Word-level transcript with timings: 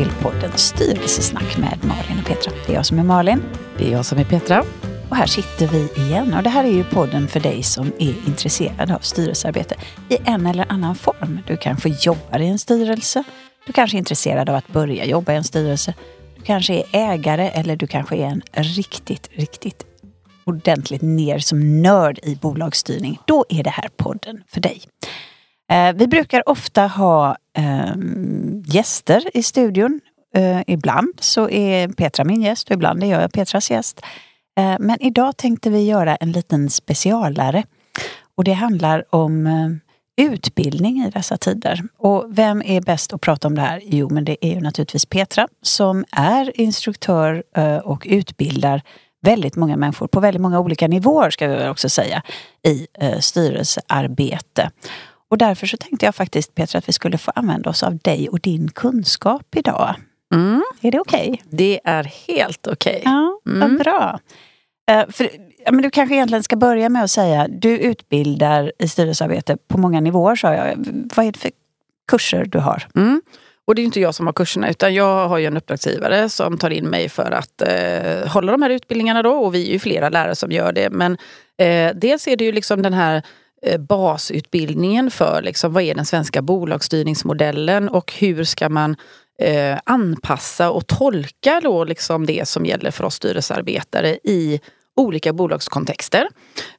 Till 0.00 0.12
podden 0.22 0.50
Styrelsesnack 0.54 1.58
med 1.58 1.78
Malin 1.82 2.18
och 2.20 2.26
Petra. 2.26 2.52
Det 2.66 2.72
är 2.72 2.76
jag 2.76 2.86
som 2.86 2.98
är 2.98 3.02
Malin. 3.02 3.42
Det 3.78 3.88
är 3.88 3.92
jag 3.92 4.06
som 4.06 4.18
är 4.18 4.24
Petra. 4.24 4.64
Och 5.10 5.16
här 5.16 5.26
sitter 5.26 5.66
vi 5.66 6.02
igen. 6.02 6.34
Och 6.34 6.42
det 6.42 6.50
här 6.50 6.64
är 6.64 6.68
ju 6.68 6.84
podden 6.84 7.28
för 7.28 7.40
dig 7.40 7.62
som 7.62 7.86
är 7.98 8.14
intresserad 8.26 8.90
av 8.90 8.98
styrelsearbete 8.98 9.76
i 10.08 10.18
en 10.24 10.46
eller 10.46 10.72
annan 10.72 10.94
form. 10.94 11.40
Du 11.46 11.56
kanske 11.56 11.88
jobbar 11.88 12.38
i 12.38 12.48
en 12.48 12.58
styrelse. 12.58 13.24
Du 13.66 13.72
kanske 13.72 13.96
är 13.96 13.98
intresserad 13.98 14.48
av 14.48 14.56
att 14.56 14.68
börja 14.68 15.04
jobba 15.04 15.32
i 15.32 15.36
en 15.36 15.44
styrelse. 15.44 15.94
Du 16.36 16.42
kanske 16.42 16.74
är 16.74 16.84
ägare 16.92 17.48
eller 17.48 17.76
du 17.76 17.86
kanske 17.86 18.16
är 18.16 18.26
en 18.26 18.42
riktigt, 18.52 19.30
riktigt 19.32 19.86
ordentligt 20.44 21.02
ner 21.02 21.38
som 21.38 21.82
nörd 21.82 22.18
i 22.22 22.36
bolagsstyrning. 22.36 23.18
Då 23.26 23.44
är 23.48 23.62
det 23.62 23.70
här 23.70 23.88
podden 23.96 24.42
för 24.48 24.60
dig. 24.60 24.82
Eh, 25.70 25.92
vi 25.94 26.06
brukar 26.06 26.48
ofta 26.48 26.86
ha 26.86 27.36
eh, 27.56 27.94
gäster 28.66 29.36
i 29.36 29.42
studion. 29.42 30.00
Eh, 30.36 30.60
ibland 30.66 31.14
så 31.20 31.50
är 31.50 31.88
Petra 31.88 32.24
min 32.24 32.42
gäst 32.42 32.68
och 32.68 32.74
ibland 32.74 33.04
är 33.04 33.06
jag 33.06 33.32
Petras 33.32 33.70
gäst. 33.70 34.00
Eh, 34.58 34.76
men 34.78 35.02
idag 35.02 35.36
tänkte 35.36 35.70
vi 35.70 35.82
göra 35.82 36.16
en 36.16 36.32
liten 36.32 36.70
specialare. 36.70 37.64
Och 38.36 38.44
det 38.44 38.52
handlar 38.52 39.14
om 39.14 39.46
eh, 39.46 39.68
utbildning 40.26 41.04
i 41.04 41.10
dessa 41.10 41.36
tider. 41.36 41.82
Och 41.98 42.26
vem 42.28 42.62
är 42.62 42.80
bäst 42.80 43.12
att 43.12 43.20
prata 43.20 43.48
om 43.48 43.54
det 43.54 43.60
här? 43.60 43.80
Jo, 43.84 44.08
men 44.10 44.24
det 44.24 44.46
är 44.46 44.54
ju 44.54 44.60
naturligtvis 44.60 45.06
Petra 45.06 45.48
som 45.62 46.04
är 46.12 46.60
instruktör 46.60 47.42
eh, 47.56 47.76
och 47.76 48.06
utbildar 48.10 48.82
väldigt 49.22 49.56
många 49.56 49.76
människor 49.76 50.06
på 50.06 50.20
väldigt 50.20 50.42
många 50.42 50.60
olika 50.60 50.88
nivåer 50.88 51.30
ska 51.30 51.48
vi 51.48 51.68
också 51.68 51.88
säga 51.88 52.22
i 52.66 52.86
eh, 53.00 53.18
styrelsearbete. 53.18 54.70
Och 55.30 55.38
därför 55.38 55.66
så 55.66 55.76
tänkte 55.76 56.06
jag 56.06 56.14
faktiskt 56.14 56.54
Petra 56.54 56.78
att 56.78 56.88
vi 56.88 56.92
skulle 56.92 57.18
få 57.18 57.32
använda 57.34 57.70
oss 57.70 57.82
av 57.82 57.98
dig 57.98 58.28
och 58.28 58.40
din 58.40 58.68
kunskap 58.68 59.56
idag. 59.56 59.94
Mm. 60.34 60.62
Är 60.80 60.90
det 60.90 61.00
okej? 61.00 61.30
Okay? 61.30 61.38
Det 61.50 61.80
är 61.84 62.04
helt 62.04 62.66
okej. 62.66 63.00
Okay. 63.00 63.12
Ja, 63.12 63.40
mm. 63.46 63.60
vad 63.60 63.78
bra. 63.78 64.20
Uh, 64.90 65.10
för, 65.10 65.30
ja, 65.64 65.72
men 65.72 65.82
du 65.82 65.90
kanske 65.90 66.14
egentligen 66.14 66.42
ska 66.42 66.56
börja 66.56 66.88
med 66.88 67.04
att 67.04 67.10
säga, 67.10 67.48
du 67.48 67.78
utbildar 67.78 68.72
i 68.78 68.88
styrelsearbete 68.88 69.56
på 69.68 69.78
många 69.78 70.00
nivåer 70.00 70.36
sa 70.36 70.54
jag. 70.54 70.86
Vad 71.16 71.26
är 71.26 71.32
det 71.32 71.38
för 71.38 71.50
kurser 72.10 72.44
du 72.44 72.58
har? 72.58 72.86
Mm. 72.96 73.22
Och 73.64 73.74
det 73.74 73.82
är 73.82 73.84
inte 73.84 74.00
jag 74.00 74.14
som 74.14 74.26
har 74.26 74.32
kurserna 74.32 74.70
utan 74.70 74.94
jag 74.94 75.28
har 75.28 75.38
ju 75.38 75.46
en 75.46 75.56
uppdragsgivare 75.56 76.28
som 76.28 76.58
tar 76.58 76.70
in 76.70 76.88
mig 76.88 77.08
för 77.08 77.30
att 77.30 77.62
eh, 77.62 78.28
hålla 78.28 78.52
de 78.52 78.62
här 78.62 78.70
utbildningarna 78.70 79.22
då 79.22 79.32
och 79.32 79.54
vi 79.54 79.68
är 79.68 79.72
ju 79.72 79.78
flera 79.78 80.08
lärare 80.08 80.34
som 80.34 80.52
gör 80.52 80.72
det. 80.72 80.90
Men 80.90 81.16
eh, 81.58 81.94
dels 81.94 82.28
är 82.28 82.36
det 82.36 82.44
ju 82.44 82.52
liksom 82.52 82.82
den 82.82 82.92
här 82.92 83.16
Eh, 83.16 83.22
Eh, 83.66 83.80
basutbildningen 83.80 85.10
för 85.10 85.42
liksom, 85.42 85.72
vad 85.72 85.82
är 85.82 85.94
den 85.94 86.06
svenska 86.06 86.42
bolagsstyrningsmodellen 86.42 87.88
och 87.88 88.12
hur 88.12 88.44
ska 88.44 88.68
man 88.68 88.96
eh, 89.42 89.78
anpassa 89.84 90.70
och 90.70 90.86
tolka 90.86 91.60
då 91.62 91.84
liksom 91.84 92.26
det 92.26 92.48
som 92.48 92.66
gäller 92.66 92.90
för 92.90 93.04
oss 93.04 93.14
styrelsearbetare 93.14 94.18
i 94.24 94.60
olika 94.96 95.32
bolagskontexter. 95.32 96.28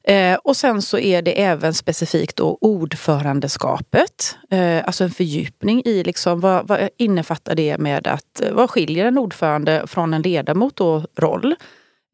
Eh, 0.04 0.34
och 0.34 0.56
sen 0.56 0.82
så 0.82 0.98
är 0.98 1.22
det 1.22 1.42
även 1.42 1.74
specifikt 1.74 2.36
då 2.36 2.58
ordförandeskapet. 2.60 4.36
Eh, 4.50 4.84
alltså 4.86 5.04
en 5.04 5.10
fördjupning 5.10 5.82
i 5.84 6.04
liksom 6.04 6.40
vad, 6.40 6.68
vad 6.68 6.88
innefattar 6.98 7.54
det 7.54 7.78
med 7.78 8.06
att 8.06 8.40
eh, 8.40 8.52
vad 8.52 8.70
skiljer 8.70 9.06
en 9.06 9.18
ordförande 9.18 9.82
från 9.86 10.14
en 10.14 10.22
ledamot 10.22 10.80
och 10.80 11.06
roll? 11.18 11.54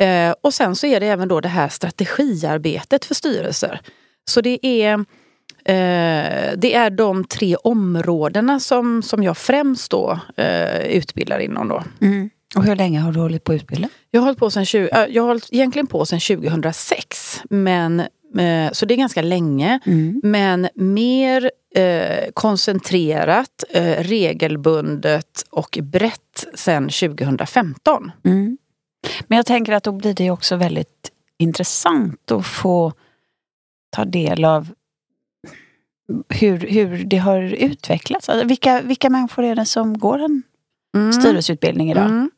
Eh, 0.00 0.34
och 0.40 0.54
sen 0.54 0.76
så 0.76 0.86
är 0.86 1.00
det 1.00 1.06
även 1.06 1.28
då 1.28 1.40
det 1.40 1.48
här 1.48 1.68
strategiarbetet 1.68 3.04
för 3.04 3.14
styrelser. 3.14 3.80
Så 4.28 4.40
det 4.40 4.66
är, 4.66 4.92
eh, 5.64 6.52
det 6.56 6.74
är 6.74 6.90
de 6.90 7.24
tre 7.24 7.56
områdena 7.56 8.60
som, 8.60 9.02
som 9.02 9.22
jag 9.22 9.36
främst 9.36 9.90
då, 9.90 10.18
eh, 10.36 10.80
utbildar 10.80 11.38
inom. 11.38 11.68
Då. 11.68 11.82
Mm. 12.00 12.30
Och 12.56 12.64
hur 12.64 12.76
länge 12.76 13.00
har 13.00 13.12
du 13.12 13.20
hållit 13.20 13.44
på 13.44 13.52
att 13.52 13.56
utbilda? 13.56 13.88
Jag 14.10 14.20
har 14.20 14.26
hållit 14.26 14.38
på 14.38 14.50
sedan, 14.50 14.64
20, 14.64 14.88
äh, 14.88 15.06
jag 15.08 15.22
har 15.22 15.28
hållit 15.28 15.48
egentligen 15.52 15.86
på 15.86 16.06
sedan 16.06 16.20
2006. 16.20 17.42
Men, 17.50 18.00
eh, 18.38 18.72
så 18.72 18.86
det 18.86 18.94
är 18.94 18.98
ganska 18.98 19.22
länge. 19.22 19.80
Mm. 19.86 20.20
Men 20.24 20.68
mer 20.74 21.50
eh, 21.74 22.30
koncentrerat, 22.34 23.64
eh, 23.70 24.02
regelbundet 24.02 25.44
och 25.50 25.78
brett 25.82 26.46
sedan 26.54 26.88
2015. 26.88 28.10
Mm. 28.24 28.58
Men 29.26 29.36
jag 29.36 29.46
tänker 29.46 29.72
att 29.72 29.84
då 29.84 29.92
blir 29.92 30.14
det 30.14 30.30
också 30.30 30.56
väldigt 30.56 31.10
intressant 31.38 32.30
att 32.30 32.46
få 32.46 32.92
ta 33.90 34.04
del 34.04 34.44
av 34.44 34.68
hur, 36.28 36.58
hur 36.58 37.04
det 37.04 37.16
har 37.16 37.42
utvecklats. 37.42 38.28
Alltså 38.28 38.46
vilka, 38.46 38.80
vilka 38.80 39.10
människor 39.10 39.44
är 39.44 39.54
det 39.54 39.66
som 39.66 39.98
går 39.98 40.18
en 40.18 40.42
mm. 40.96 41.12
styrelseutbildning 41.12 41.90
idag? 41.90 42.04
Mm. 42.04 42.30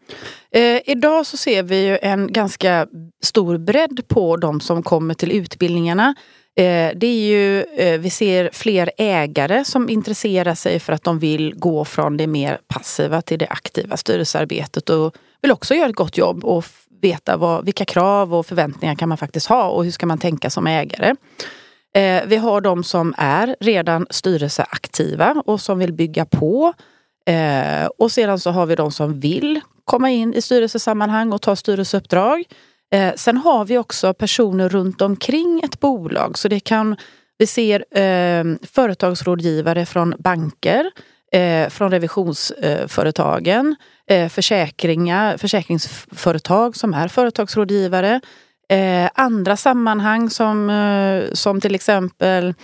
Eh, 0.50 0.80
idag 0.86 1.26
så 1.26 1.36
ser 1.36 1.62
vi 1.62 1.86
ju 1.86 1.98
en 2.02 2.32
ganska 2.32 2.86
stor 3.22 3.58
bredd 3.58 4.08
på 4.08 4.36
de 4.36 4.60
som 4.60 4.82
kommer 4.82 5.14
till 5.14 5.32
utbildningarna. 5.32 6.14
Eh, 6.56 6.90
det 6.96 7.06
är 7.06 7.28
ju, 7.28 7.62
eh, 7.62 8.00
vi 8.00 8.10
ser 8.10 8.50
fler 8.52 8.90
ägare 8.96 9.64
som 9.64 9.88
intresserar 9.88 10.54
sig 10.54 10.80
för 10.80 10.92
att 10.92 11.04
de 11.04 11.18
vill 11.18 11.54
gå 11.56 11.84
från 11.84 12.16
det 12.16 12.26
mer 12.26 12.60
passiva 12.68 13.22
till 13.22 13.38
det 13.38 13.48
aktiva 13.48 13.96
styrelsearbetet 13.96 14.90
och 14.90 15.14
vill 15.42 15.52
också 15.52 15.74
göra 15.74 15.88
ett 15.88 15.96
gott 15.96 16.18
jobb 16.18 16.44
och 16.44 16.64
veta 17.00 17.36
vad, 17.36 17.64
vilka 17.64 17.84
krav 17.84 18.34
och 18.34 18.46
förväntningar 18.46 18.94
kan 18.94 19.08
man 19.08 19.18
faktiskt 19.18 19.46
ha 19.46 19.68
och 19.68 19.84
hur 19.84 19.90
ska 19.90 20.06
man 20.06 20.18
tänka 20.18 20.50
som 20.50 20.66
ägare. 20.66 21.14
Eh, 21.94 22.22
vi 22.26 22.36
har 22.36 22.60
de 22.60 22.84
som 22.84 23.14
är 23.18 23.56
redan 23.60 24.06
styrelseaktiva 24.10 25.42
och 25.46 25.60
som 25.60 25.78
vill 25.78 25.92
bygga 25.92 26.24
på. 26.24 26.72
Eh, 27.26 27.86
och 27.98 28.12
sedan 28.12 28.40
så 28.40 28.50
har 28.50 28.66
vi 28.66 28.74
de 28.74 28.92
som 28.92 29.20
vill 29.20 29.60
komma 29.84 30.10
in 30.10 30.34
i 30.34 30.42
styrelsesammanhang 30.42 31.32
och 31.32 31.42
ta 31.42 31.56
styrelseuppdrag. 31.56 32.44
Eh, 32.94 33.12
sen 33.16 33.36
har 33.36 33.64
vi 33.64 33.78
också 33.78 34.14
personer 34.14 34.68
runt 34.68 35.02
omkring 35.02 35.60
ett 35.64 35.80
bolag. 35.80 36.38
Så 36.38 36.48
det 36.48 36.60
kan, 36.60 36.96
vi 37.38 37.46
ser 37.46 37.98
eh, 37.98 38.44
företagsrådgivare 38.72 39.86
från 39.86 40.14
banker, 40.18 40.90
eh, 41.30 41.68
från 41.68 41.90
revisionsföretagen, 41.90 43.76
eh, 44.06 44.28
försäkringar, 44.28 45.36
försäkringsföretag 45.36 46.76
som 46.76 46.94
är 46.94 47.08
företagsrådgivare. 47.08 48.20
Eh, 48.68 49.10
andra 49.14 49.56
sammanhang 49.56 50.30
som, 50.30 50.70
eh, 50.70 51.32
som 51.32 51.60
till 51.60 51.74
exempel 51.74 52.54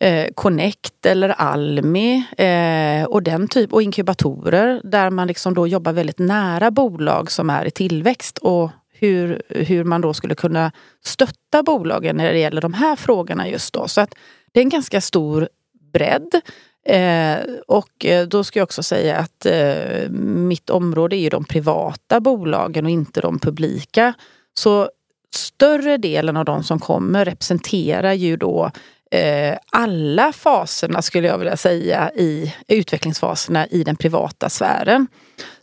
eh, 0.00 0.26
Connect 0.34 1.06
eller 1.06 1.28
Almi 1.28 2.24
eh, 2.38 3.04
och 3.04 3.22
den 3.22 3.48
typ 3.48 3.72
och 3.72 3.82
inkubatorer 3.82 4.80
där 4.84 5.10
man 5.10 5.26
liksom 5.26 5.54
då 5.54 5.66
jobbar 5.66 5.92
väldigt 5.92 6.18
nära 6.18 6.70
bolag 6.70 7.30
som 7.30 7.50
är 7.50 7.64
i 7.64 7.70
tillväxt 7.70 8.38
och 8.38 8.70
hur, 8.92 9.42
hur 9.48 9.84
man 9.84 10.00
då 10.00 10.14
skulle 10.14 10.34
kunna 10.34 10.72
stötta 11.04 11.62
bolagen 11.62 12.16
när 12.16 12.32
det 12.32 12.38
gäller 12.38 12.60
de 12.60 12.74
här 12.74 12.96
frågorna 12.96 13.48
just 13.48 13.74
då. 13.74 13.88
Så 13.88 14.00
att 14.00 14.14
det 14.52 14.60
är 14.60 14.64
en 14.64 14.68
ganska 14.68 15.00
stor 15.00 15.48
bredd. 15.92 16.40
Eh, 16.86 17.38
och 17.66 18.04
eh, 18.04 18.26
då 18.26 18.44
ska 18.44 18.58
jag 18.58 18.66
också 18.66 18.82
säga 18.82 19.18
att 19.18 19.46
eh, 19.46 20.10
mitt 20.10 20.70
område 20.70 21.16
är 21.16 21.20
ju 21.20 21.28
de 21.28 21.44
privata 21.44 22.20
bolagen 22.20 22.84
och 22.84 22.90
inte 22.90 23.20
de 23.20 23.38
publika. 23.38 24.14
Så 24.54 24.90
större 25.34 25.96
delen 25.96 26.36
av 26.36 26.44
de 26.44 26.64
som 26.64 26.78
kommer 26.78 27.24
representerar 27.24 28.12
ju 28.12 28.36
då 28.36 28.70
eh, 29.10 29.58
alla 29.72 30.32
faserna 30.32 31.02
skulle 31.02 31.26
jag 31.26 31.38
vilja 31.38 31.56
säga 31.56 32.10
i 32.14 32.54
utvecklingsfaserna 32.68 33.66
i 33.66 33.84
den 33.84 33.96
privata 33.96 34.48
sfären. 34.48 35.06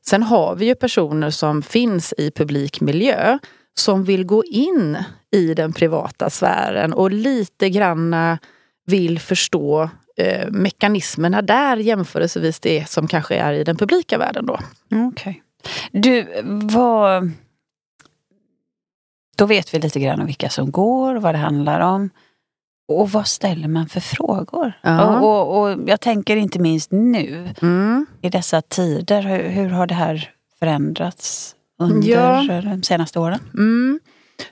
Sen 0.06 0.24
har 0.24 0.56
vi 0.56 0.66
ju 0.66 0.75
personer 0.75 1.30
som 1.30 1.62
finns 1.62 2.13
i 2.18 2.31
publik 2.31 2.81
miljö 2.81 3.40
som 3.80 4.04
vill 4.04 4.25
gå 4.25 4.44
in 4.46 4.98
i 5.31 5.54
den 5.54 5.74
privata 5.74 6.30
sfären 6.30 6.94
och 6.94 7.12
lite 7.12 7.70
granna 7.70 8.40
vill 8.86 9.20
förstå 9.20 9.90
eh, 10.18 10.52
mekanismerna 10.52 11.42
där 11.42 11.78
jämförelsevis 11.78 12.60
det 12.60 12.90
som 12.90 13.08
kanske 13.08 13.36
är 13.36 13.54
i 13.54 13.64
den 13.64 13.78
publika 13.78 14.18
världen 14.18 14.46
då. 14.46 14.60
Okay. 15.08 15.34
Du, 15.92 16.28
vad... 16.44 17.31
Då 19.38 19.46
vet 19.46 19.74
vi 19.74 19.80
lite 19.80 20.00
grann 20.00 20.19
om 20.19 20.25
vilka 20.25 20.50
som 20.50 20.72
går, 20.72 21.16
vad 21.16 21.34
det 21.34 21.40
handlar 21.40 21.80
om. 21.80 22.10
Och 22.88 23.12
vad 23.12 23.28
ställer 23.28 23.68
man 23.68 23.90
för 23.90 24.00
frågor? 24.00 24.74
Ja. 24.81 25.19
Och, 25.19 25.24
och, 25.24 25.62
och, 25.62 25.90
jag 25.90 26.02
tänker 26.02 26.38
inte 26.38 26.60
minst 26.60 26.92
nu, 26.92 27.50
mm. 27.62 28.06
i 28.22 28.30
dessa 28.30 28.62
tider. 28.62 29.22
Hur, 29.22 29.50
hur, 29.50 29.70
har 29.70 29.88
det 29.88 29.94
här 29.94 30.30
förändrats 30.60 31.56
under 31.80 32.08
ja. 32.08 32.62
de 32.62 32.84
senaste 32.84 33.20
åren? 33.20 33.40
Mm. 33.54 34.00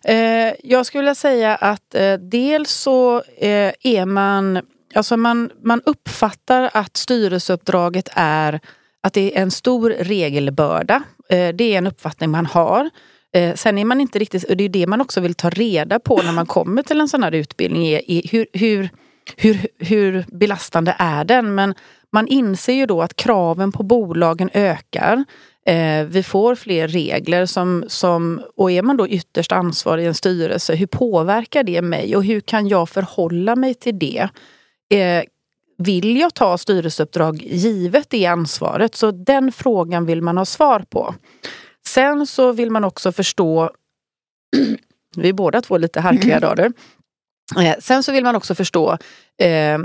Eh, 0.03 0.53
jag 0.63 0.85
skulle 0.85 1.01
vilja 1.01 1.15
säga 1.15 1.55
att 1.55 1.95
eh, 1.95 2.13
dels 2.13 2.71
så 2.71 3.23
eh, 3.37 3.71
är 3.83 4.05
man 4.05 4.61
Alltså 4.95 5.17
man, 5.17 5.49
man 5.63 5.81
uppfattar 5.85 6.69
att 6.73 6.97
styrelseuppdraget 6.97 8.09
är 8.13 8.59
att 9.03 9.13
det 9.13 9.37
är 9.37 9.41
en 9.41 9.51
stor 9.51 9.89
regelbörda. 9.89 11.03
Eh, 11.29 11.55
det 11.55 11.63
är 11.73 11.77
en 11.77 11.87
uppfattning 11.87 12.29
man 12.29 12.45
har. 12.45 12.89
Eh, 13.33 13.55
sen 13.55 13.77
är 13.77 13.85
man 13.85 14.01
inte 14.01 14.19
riktigt, 14.19 14.43
och 14.43 14.57
det 14.57 14.63
är 14.63 14.69
det 14.69 14.87
man 14.87 15.01
också 15.01 15.21
vill 15.21 15.33
ta 15.33 15.49
reda 15.49 15.99
på 15.99 16.21
när 16.21 16.31
man 16.31 16.45
kommer 16.45 16.83
till 16.83 16.99
en 16.99 17.07
sån 17.07 17.23
här 17.23 17.31
utbildning, 17.31 17.87
är 17.87 18.31
hur, 18.31 18.47
hur, 18.53 18.89
hur, 19.37 19.67
hur 19.79 20.25
belastande 20.27 20.95
är 20.99 21.23
den? 21.23 21.55
Men 21.55 21.73
man 22.11 22.27
inser 22.27 22.73
ju 22.73 22.85
då 22.85 23.01
att 23.01 23.15
kraven 23.15 23.71
på 23.71 23.83
bolagen 23.83 24.49
ökar. 24.53 25.25
Eh, 25.65 26.05
vi 26.05 26.23
får 26.23 26.55
fler 26.55 26.87
regler 26.87 27.45
som, 27.45 27.85
som, 27.87 28.41
och 28.55 28.71
är 28.71 28.81
man 28.81 28.97
då 28.97 29.07
ytterst 29.07 29.51
ansvarig 29.51 30.03
i 30.03 30.07
en 30.07 30.13
styrelse, 30.13 30.75
hur 30.75 30.87
påverkar 30.87 31.63
det 31.63 31.81
mig 31.81 32.15
och 32.15 32.23
hur 32.23 32.41
kan 32.41 32.67
jag 32.67 32.89
förhålla 32.89 33.55
mig 33.55 33.73
till 33.73 33.99
det? 33.99 34.29
Eh, 34.89 35.23
vill 35.77 36.17
jag 36.17 36.33
ta 36.33 36.57
styrelseuppdrag 36.57 37.41
givet 37.43 38.09
det 38.09 38.25
ansvaret? 38.25 38.95
Så 38.95 39.11
den 39.11 39.51
frågan 39.51 40.05
vill 40.05 40.21
man 40.21 40.37
ha 40.37 40.45
svar 40.45 40.79
på. 40.89 41.15
Sen 41.87 42.27
så 42.27 42.51
vill 42.51 42.71
man 42.71 42.83
också 42.83 43.11
förstå, 43.11 43.69
vi 45.15 45.29
är 45.29 45.33
båda 45.33 45.61
två 45.61 45.77
lite 45.77 46.01
harkliga 46.01 46.37
mm. 46.37 46.73
Eh, 47.59 47.75
sen 47.79 48.03
så 48.03 48.11
vill 48.11 48.23
man 48.23 48.35
också 48.35 48.55
förstå 48.55 48.97
eh, 49.37 49.79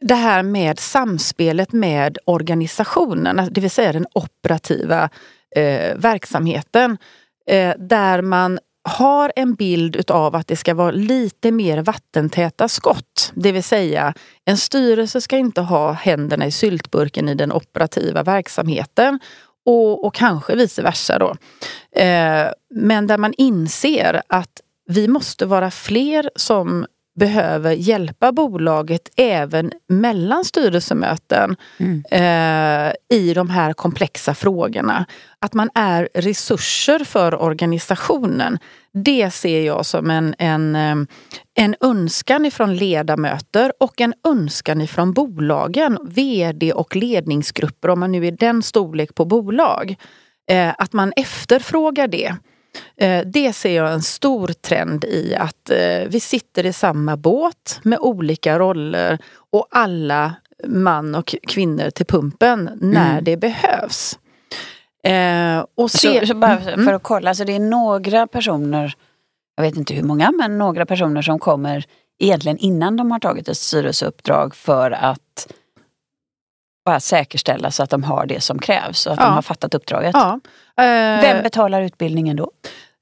det 0.00 0.14
här 0.14 0.42
med 0.42 0.78
samspelet 0.78 1.72
med 1.72 2.18
organisationen, 2.24 3.48
det 3.50 3.60
vill 3.60 3.70
säga 3.70 3.92
den 3.92 4.06
operativa 4.14 5.10
eh, 5.56 5.96
verksamheten. 5.96 6.98
Eh, 7.46 7.74
där 7.78 8.22
man 8.22 8.58
har 8.88 9.32
en 9.36 9.54
bild 9.54 9.96
utav 9.96 10.36
att 10.36 10.46
det 10.46 10.56
ska 10.56 10.74
vara 10.74 10.90
lite 10.90 11.50
mer 11.50 11.82
vattentäta 11.82 12.68
skott. 12.68 13.32
Det 13.34 13.52
vill 13.52 13.64
säga, 13.64 14.14
en 14.44 14.56
styrelse 14.56 15.20
ska 15.20 15.36
inte 15.36 15.60
ha 15.60 15.92
händerna 15.92 16.46
i 16.46 16.50
syltburken 16.50 17.28
i 17.28 17.34
den 17.34 17.52
operativa 17.52 18.22
verksamheten 18.22 19.18
och, 19.66 20.04
och 20.04 20.14
kanske 20.14 20.56
vice 20.56 20.82
versa. 20.82 21.18
Då. 21.18 21.36
Eh, 22.00 22.46
men 22.74 23.06
där 23.06 23.18
man 23.18 23.34
inser 23.36 24.22
att 24.26 24.60
vi 24.86 25.08
måste 25.08 25.46
vara 25.46 25.70
fler 25.70 26.30
som 26.36 26.86
behöver 27.18 27.72
hjälpa 27.72 28.32
bolaget 28.32 29.08
även 29.16 29.72
mellan 29.88 30.44
styrelsemöten 30.44 31.56
mm. 31.78 32.04
eh, 32.10 33.18
i 33.18 33.34
de 33.34 33.50
här 33.50 33.72
komplexa 33.72 34.34
frågorna. 34.34 35.06
Att 35.38 35.54
man 35.54 35.70
är 35.74 36.08
resurser 36.14 36.98
för 36.98 37.42
organisationen. 37.42 38.58
Det 39.04 39.30
ser 39.30 39.62
jag 39.62 39.86
som 39.86 40.10
en, 40.10 40.34
en, 40.38 40.76
eh, 40.76 40.96
en 41.54 41.74
önskan 41.80 42.46
ifrån 42.46 42.76
ledamöter 42.76 43.72
och 43.80 44.00
en 44.00 44.14
önskan 44.28 44.80
ifrån 44.80 45.12
bolagen, 45.12 45.98
vd 46.04 46.72
och 46.72 46.96
ledningsgrupper 46.96 47.90
om 47.90 48.00
man 48.00 48.12
nu 48.12 48.26
är 48.26 48.32
den 48.32 48.62
storlek 48.62 49.14
på 49.14 49.24
bolag. 49.24 49.96
Eh, 50.50 50.74
att 50.78 50.92
man 50.92 51.12
efterfrågar 51.16 52.08
det. 52.08 52.36
Eh, 52.96 53.26
det 53.26 53.52
ser 53.52 53.76
jag 53.76 53.92
en 53.92 54.02
stor 54.02 54.48
trend 54.48 55.04
i 55.04 55.34
att 55.34 55.70
eh, 55.70 56.08
vi 56.08 56.20
sitter 56.20 56.66
i 56.66 56.72
samma 56.72 57.16
båt 57.16 57.80
med 57.82 57.98
olika 57.98 58.58
roller 58.58 59.18
och 59.50 59.66
alla 59.70 60.34
man 60.66 61.14
och 61.14 61.34
kvinnor 61.48 61.90
till 61.90 62.06
pumpen 62.06 62.70
när 62.80 63.12
mm. 63.12 63.24
det 63.24 63.36
behövs. 63.36 64.18
Eh, 65.04 65.64
och 65.74 65.90
se, 65.90 66.20
så, 66.20 66.26
så 66.26 66.34
bara 66.34 66.58
mm. 66.60 66.84
för 66.84 66.92
att 66.92 67.02
kolla, 67.02 67.34
så 67.34 67.44
det 67.44 67.52
är 67.54 67.60
några 67.60 68.26
personer, 68.26 68.94
jag 69.56 69.62
vet 69.62 69.76
inte 69.76 69.94
hur 69.94 70.02
många, 70.02 70.32
men 70.32 70.58
några 70.58 70.86
personer 70.86 71.22
som 71.22 71.38
kommer 71.38 71.84
egentligen 72.18 72.58
innan 72.58 72.96
de 72.96 73.10
har 73.10 73.18
tagit 73.18 73.48
ett 73.48 73.56
styrelseuppdrag 73.56 74.54
för 74.54 74.90
att 74.90 75.52
bara 76.88 77.00
säkerställa 77.00 77.70
så 77.70 77.82
att 77.82 77.90
de 77.90 78.04
har 78.04 78.26
det 78.26 78.40
som 78.40 78.58
krävs 78.58 79.06
och 79.06 79.12
att 79.12 79.18
ja. 79.18 79.24
de 79.24 79.34
har 79.34 79.42
fattat 79.42 79.74
uppdraget. 79.74 80.10
Ja. 80.14 80.40
Vem 80.76 81.36
eh, 81.36 81.42
betalar 81.42 81.82
utbildningen 81.82 82.36
då? 82.36 82.50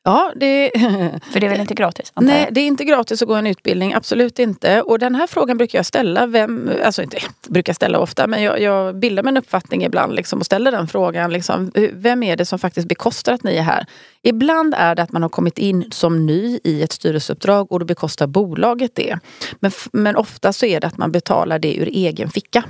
Ja, 0.05 0.33
det... 0.37 0.71
För 1.33 1.41
det 1.41 1.47
är 1.47 1.51
väl 1.51 1.61
inte 1.61 1.75
gratis? 1.75 2.13
Nej, 2.21 2.49
det 2.51 2.61
är 2.61 2.67
inte 2.67 2.85
gratis 2.85 3.23
att 3.23 3.29
gå 3.29 3.35
en 3.35 3.47
utbildning. 3.47 3.95
Absolut 3.95 4.39
inte. 4.39 4.83
Och 4.83 4.99
den 4.99 5.15
här 5.15 5.27
frågan 5.27 5.59
brukar 5.59 5.79
jag 5.79 5.87
ställa. 5.87 6.27
Vem, 6.27 6.71
alltså 6.85 7.03
inte 7.03 7.19
brukar 7.49 7.73
ställa 7.73 7.99
ofta, 7.99 8.27
men 8.27 8.43
jag, 8.43 8.61
jag 8.61 8.99
bildar 8.99 9.23
mig 9.23 9.31
en 9.31 9.37
uppfattning 9.37 9.85
ibland 9.85 10.15
liksom, 10.15 10.39
och 10.39 10.47
ställer 10.47 10.73
den 10.73 10.89
frågan. 10.89 11.33
Liksom, 11.33 11.73
vem 11.93 12.23
är 12.23 12.37
det 12.37 12.45
som 12.45 12.59
faktiskt 12.59 12.89
bekostar 12.89 13.33
att 13.33 13.43
ni 13.43 13.57
är 13.57 13.63
här? 13.63 13.87
Ibland 14.23 14.75
är 14.79 14.95
det 14.95 15.03
att 15.03 15.13
man 15.13 15.23
har 15.23 15.29
kommit 15.29 15.59
in 15.59 15.85
som 15.91 16.27
ny 16.27 16.61
i 16.65 16.83
ett 16.83 16.93
styrelseuppdrag 16.93 17.73
och 17.73 17.81
då 17.81 17.87
bekostar 17.87 18.27
bolaget 18.27 18.95
det. 18.95 19.19
Men, 19.61 19.73
men 19.93 20.17
ofta 20.17 20.53
så 20.53 20.67
är 20.67 20.81
det 20.81 20.87
att 20.87 20.99
man 20.99 21.13
betalar 21.13 21.59
det 21.59 21.77
ur 21.77 21.89
egen 21.89 22.31
ficka. 22.31 22.65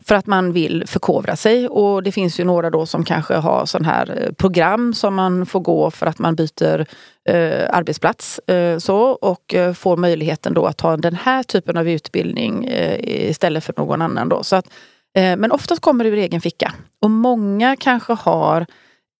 För 0.00 0.14
att 0.14 0.26
man 0.26 0.52
vill 0.52 0.84
förkovra 0.86 1.36
sig 1.36 1.68
och 1.68 2.02
det 2.02 2.12
finns 2.12 2.40
ju 2.40 2.44
några 2.44 2.70
då 2.70 2.86
som 2.86 3.04
kanske 3.04 3.34
har 3.34 3.66
sån 3.66 3.84
här 3.84 4.22
eh, 4.22 4.32
program 4.32 4.94
som 4.94 5.14
man 5.14 5.46
får 5.46 5.60
gå 5.60 5.90
för 5.90 6.06
att 6.06 6.18
man 6.18 6.34
byter 6.34 6.86
eh, 7.28 7.76
arbetsplats. 7.76 8.38
Eh, 8.38 8.78
så, 8.78 8.98
och 8.98 9.54
eh, 9.54 9.72
får 9.72 9.96
möjligheten 9.96 10.54
då 10.54 10.66
att 10.66 10.76
ta 10.76 10.96
den 10.96 11.14
här 11.14 11.42
typen 11.42 11.76
av 11.76 11.88
utbildning 11.88 12.64
eh, 12.64 13.28
istället 13.30 13.64
för 13.64 13.74
någon 13.76 14.02
annan. 14.02 14.28
Då. 14.28 14.42
Så 14.42 14.56
att, 14.56 14.66
men 15.14 15.52
oftast 15.52 15.82
kommer 15.82 16.04
det 16.04 16.10
ur 16.10 16.18
egen 16.18 16.40
ficka. 16.40 16.72
Och 17.00 17.10
många 17.10 17.76
kanske 17.76 18.12
har 18.12 18.66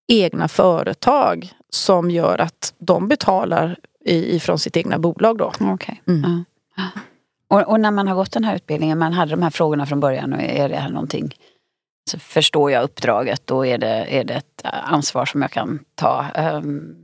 egna 0.09 0.49
företag 0.49 1.53
som 1.71 2.11
gör 2.11 2.41
att 2.41 2.75
de 2.79 3.09
betalar 3.09 3.77
ifrån 4.05 4.59
sitt 4.59 4.77
egna 4.77 4.99
bolag. 4.99 5.39
Då. 5.39 5.53
Okay. 5.75 5.97
Mm. 6.09 6.45
Ja. 6.77 7.01
Och, 7.53 7.69
och, 7.69 7.81
när 7.81 7.91
man 7.91 8.09
har 8.09 8.15
gått 8.15 8.33
den 8.33 8.45
här 8.45 8.57
utbildningen, 8.57 8.99
man 8.99 9.13
hade 9.13 9.31
de 9.31 9.43
här 9.43 9.51
frågorna 9.51 9.87
från 9.87 10.01
början 10.01 10.33
och 10.33 10.43
är 10.43 10.69
det 10.69 10.77
här 10.77 10.89
någonting 10.91 11.35
så 12.11 12.19
förstår 12.19 12.71
jag 12.71 12.83
uppdraget 12.83 13.51
och 13.51 13.67
är 13.67 13.79
det, 13.79 14.07
är 14.09 14.25
det 14.25 14.35
ett 14.35 14.63
ansvar 14.65 15.27
som 15.27 15.43
jag 15.43 15.51
kan 15.51 15.79
ta. 15.95 16.27
Um, 16.37 16.95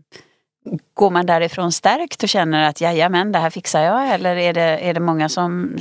går 0.95 1.11
man 1.11 1.27
därifrån 1.27 1.73
stärkt 1.73 2.23
och 2.23 2.29
känner 2.29 2.69
att 2.69 2.81
jajamän, 2.81 3.33
det 3.33 3.39
här 3.39 3.51
fixar 3.51 3.83
jag 3.83 4.15
eller 4.15 4.37
är 4.37 4.53
det, 4.53 4.89
är 4.89 4.95
det 4.95 5.01
många 5.01 5.29
som 5.29 5.79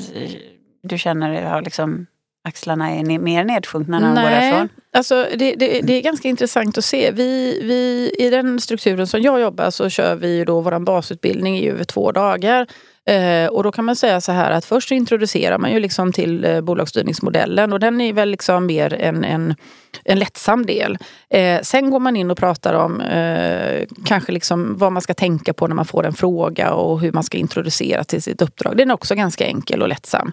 du 0.84 0.98
känner 0.98 1.44
har 1.44 1.62
liksom 1.62 2.06
axlarna 2.48 2.92
är 2.92 3.20
mer 3.20 3.44
nedsjunkna 3.44 4.00
när 4.00 4.16
de 4.16 4.24
går 4.24 4.30
därifrån? 4.30 4.70
Alltså 4.94 5.28
det, 5.36 5.56
det, 5.56 5.82
det, 5.82 5.94
är 5.94 6.02
ganska 6.02 6.28
intressant 6.28 6.78
att 6.78 6.86
se. 6.86 7.12
Vi, 7.12 7.60
vi, 7.64 8.12
I 8.26 8.30
den 8.30 8.62
strukturen 8.62 9.08
som 9.08 9.22
jag 9.22 9.42
jobbar 9.42 9.72
så 9.72 9.90
kör 9.90 10.16
vi 10.16 10.46
då 10.46 10.62
vår 10.62 10.80
basutbildning 10.80 11.58
i 11.58 11.70
över 11.70 11.84
två 11.84 12.12
dagar. 12.12 12.68
Eh, 13.08 13.48
och 13.48 13.64
då 13.64 13.72
kan 13.72 13.86
man 13.86 13.96
säga 13.96 14.22
så 14.22 14.32
här 14.32 14.52
att 14.52 14.66
först 14.66 14.92
introducerar 14.92 15.58
man 15.58 15.72
ju 15.72 15.80
liksom 15.80 16.12
till 16.12 16.46
eh, 16.46 16.62
bolagsstyrningsmodellen 16.62 17.74
och 17.74 17.80
den 17.80 18.02
är 18.02 18.14
väl 18.14 18.30
liksom 18.30 18.66
mer 18.66 18.94
en, 18.94 19.24
en, 19.24 19.56
en 20.04 20.20
lättsam 20.20 20.66
del. 20.66 20.98
Eh, 21.30 21.62
sen 21.62 21.90
går 21.90 22.00
man 22.00 22.16
in 22.16 22.32
och 22.32 22.38
pratar 22.38 22.74
om 22.74 23.02
eh, 23.02 23.86
kanske 24.06 24.32
liksom 24.32 24.78
vad 24.78 24.92
man 24.92 25.02
ska 25.02 25.14
tänka 25.14 25.54
på 25.54 25.68
när 25.68 25.76
man 25.76 25.86
får 25.86 26.06
en 26.06 26.14
fråga 26.14 26.74
och 26.74 27.00
hur 27.00 27.12
man 27.12 27.24
ska 27.24 27.38
introducera 27.38 28.04
till 28.04 28.22
sitt 28.22 28.42
uppdrag. 28.42 28.78
Den 28.78 28.90
är 28.90 28.94
också 28.94 29.16
ganska 29.16 29.46
enkel 29.46 29.82
och 29.82 29.88
lättsam. 29.88 30.32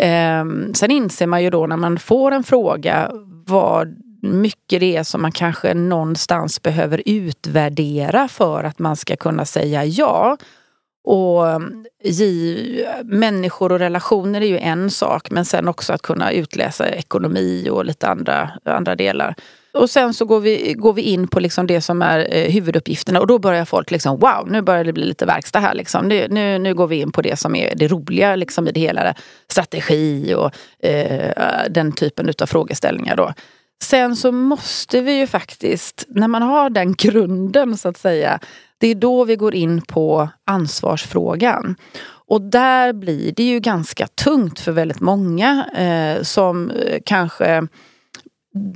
Eh, 0.00 0.44
sen 0.74 0.90
inser 0.90 1.26
man 1.26 1.42
ju 1.42 1.50
då 1.50 1.66
när 1.66 1.76
man 1.76 1.98
får 1.98 2.32
en 2.32 2.44
fråga 2.44 3.10
vad 3.46 3.96
mycket 4.22 4.80
det 4.80 4.96
är 4.96 5.02
som 5.02 5.22
man 5.22 5.32
kanske 5.32 5.74
någonstans 5.74 6.62
behöver 6.62 7.02
utvärdera 7.06 8.28
för 8.28 8.64
att 8.64 8.78
man 8.78 8.96
ska 8.96 9.16
kunna 9.16 9.44
säga 9.44 9.84
ja. 9.84 10.36
Och 11.04 11.62
ge, 12.02 12.86
människor 13.04 13.72
och 13.72 13.78
relationer 13.78 14.40
är 14.40 14.46
ju 14.46 14.58
en 14.58 14.90
sak 14.90 15.30
men 15.30 15.44
sen 15.44 15.68
också 15.68 15.92
att 15.92 16.02
kunna 16.02 16.32
utläsa 16.32 16.88
ekonomi 16.88 17.68
och 17.70 17.84
lite 17.84 18.08
andra, 18.08 18.50
andra 18.64 18.94
delar. 18.94 19.34
Och 19.74 19.90
sen 19.90 20.14
så 20.14 20.24
går 20.24 20.40
vi, 20.40 20.74
går 20.74 20.92
vi 20.92 21.02
in 21.02 21.28
på 21.28 21.40
liksom 21.40 21.66
det 21.66 21.80
som 21.80 22.02
är 22.02 22.34
eh, 22.34 22.50
huvuduppgifterna 22.52 23.20
och 23.20 23.26
då 23.26 23.38
börjar 23.38 23.64
folk 23.64 23.90
liksom 23.90 24.18
wow, 24.18 24.48
nu 24.50 24.62
börjar 24.62 24.84
det 24.84 24.92
bli 24.92 25.04
lite 25.04 25.26
verkstad 25.26 25.58
här. 25.58 25.74
Liksom. 25.74 26.08
Nu, 26.08 26.26
nu, 26.30 26.58
nu 26.58 26.74
går 26.74 26.86
vi 26.86 27.00
in 27.00 27.12
på 27.12 27.22
det 27.22 27.36
som 27.36 27.56
är 27.56 27.74
det 27.74 27.88
roliga 27.88 28.36
liksom, 28.36 28.68
i 28.68 28.72
det 28.72 28.80
hela. 28.80 29.14
Strategi 29.48 30.34
och 30.34 30.50
eh, 30.86 31.62
den 31.70 31.92
typen 31.92 32.32
av 32.42 32.46
frågeställningar. 32.46 33.16
Då. 33.16 33.32
Sen 33.82 34.16
så 34.16 34.32
måste 34.32 35.00
vi 35.00 35.18
ju 35.18 35.26
faktiskt, 35.26 36.04
när 36.08 36.28
man 36.28 36.42
har 36.42 36.70
den 36.70 36.94
grunden 36.94 37.76
så 37.76 37.88
att 37.88 37.98
säga, 37.98 38.40
det 38.84 38.88
är 38.88 38.94
då 38.94 39.24
vi 39.24 39.36
går 39.36 39.54
in 39.54 39.82
på 39.82 40.28
ansvarsfrågan. 40.46 41.76
Och 42.04 42.40
där 42.40 42.92
blir 42.92 43.32
det 43.32 43.42
ju 43.42 43.60
ganska 43.60 44.06
tungt 44.06 44.60
för 44.60 44.72
väldigt 44.72 45.00
många 45.00 45.66
eh, 45.76 46.22
som 46.22 46.70
eh, 46.70 46.98
kanske 47.04 47.66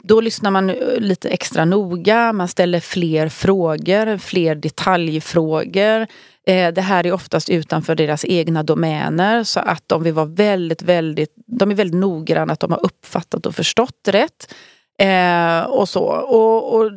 då 0.03 0.21
lyssnar 0.21 0.51
man 0.51 0.71
eh, 0.71 0.77
lite 0.99 1.29
extra 1.29 1.65
noga, 1.65 2.33
man 2.33 2.49
ställer 2.49 2.81
fler 2.81 3.29
frågor, 3.29 4.19
fler 4.19 4.55
detaljfrågor. 4.55 6.07
Eh, 6.47 6.73
det 6.73 6.83
här 6.83 7.07
är 7.07 7.13
oftast 7.13 7.51
utanför 7.51 7.95
deras 7.95 8.25
egna 8.25 8.63
domäner 8.63 9.45
så 9.45 9.61
att 9.61 9.83
de 9.87 10.03
vill 10.03 10.15
vara 10.15 10.27
väldigt, 10.27 10.83
väldigt, 10.83 11.33
de 11.47 11.71
är 11.71 11.75
väldigt 11.75 12.01
noggranna 12.01 12.53
att 12.53 12.61
de 12.61 12.73
har 12.73 12.85
uppfattat 12.85 13.47
och 13.47 13.55
förstått 13.55 14.09
rätt. 14.09 14.55
Eh, 14.99 15.61
och 15.61 15.89
så. 15.89 16.05
Och, 16.05 16.75
och, 16.75 16.93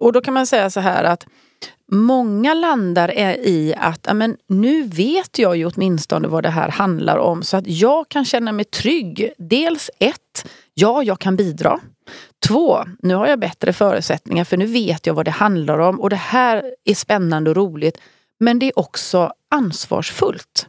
och 0.00 0.12
då 0.12 0.20
kan 0.20 0.34
man 0.34 0.46
säga 0.46 0.70
så 0.70 0.80
här 0.80 1.04
att 1.04 1.26
Många 1.92 2.54
landar 2.54 3.10
i 3.18 3.74
att 3.78 4.08
amen, 4.08 4.36
nu 4.46 4.82
vet 4.82 5.38
jag 5.38 5.56
ju 5.56 5.66
åtminstone 5.66 6.28
vad 6.28 6.42
det 6.42 6.50
här 6.50 6.68
handlar 6.68 7.18
om 7.18 7.42
så 7.42 7.56
att 7.56 7.66
jag 7.66 8.08
kan 8.08 8.24
känna 8.24 8.52
mig 8.52 8.64
trygg. 8.64 9.32
Dels 9.38 9.90
ett, 9.98 10.48
ja 10.74 11.02
jag 11.02 11.18
kan 11.18 11.36
bidra. 11.36 11.80
Två, 12.46 12.84
nu 13.02 13.14
har 13.14 13.26
jag 13.26 13.40
bättre 13.40 13.72
förutsättningar 13.72 14.44
för 14.44 14.56
nu 14.56 14.66
vet 14.66 15.06
jag 15.06 15.14
vad 15.14 15.24
det 15.24 15.30
handlar 15.30 15.78
om 15.78 16.00
och 16.00 16.10
det 16.10 16.16
här 16.16 16.74
är 16.84 16.94
spännande 16.94 17.50
och 17.50 17.56
roligt. 17.56 17.98
Men 18.40 18.58
det 18.58 18.66
är 18.66 18.78
också 18.78 19.32
ansvarsfullt. 19.50 20.66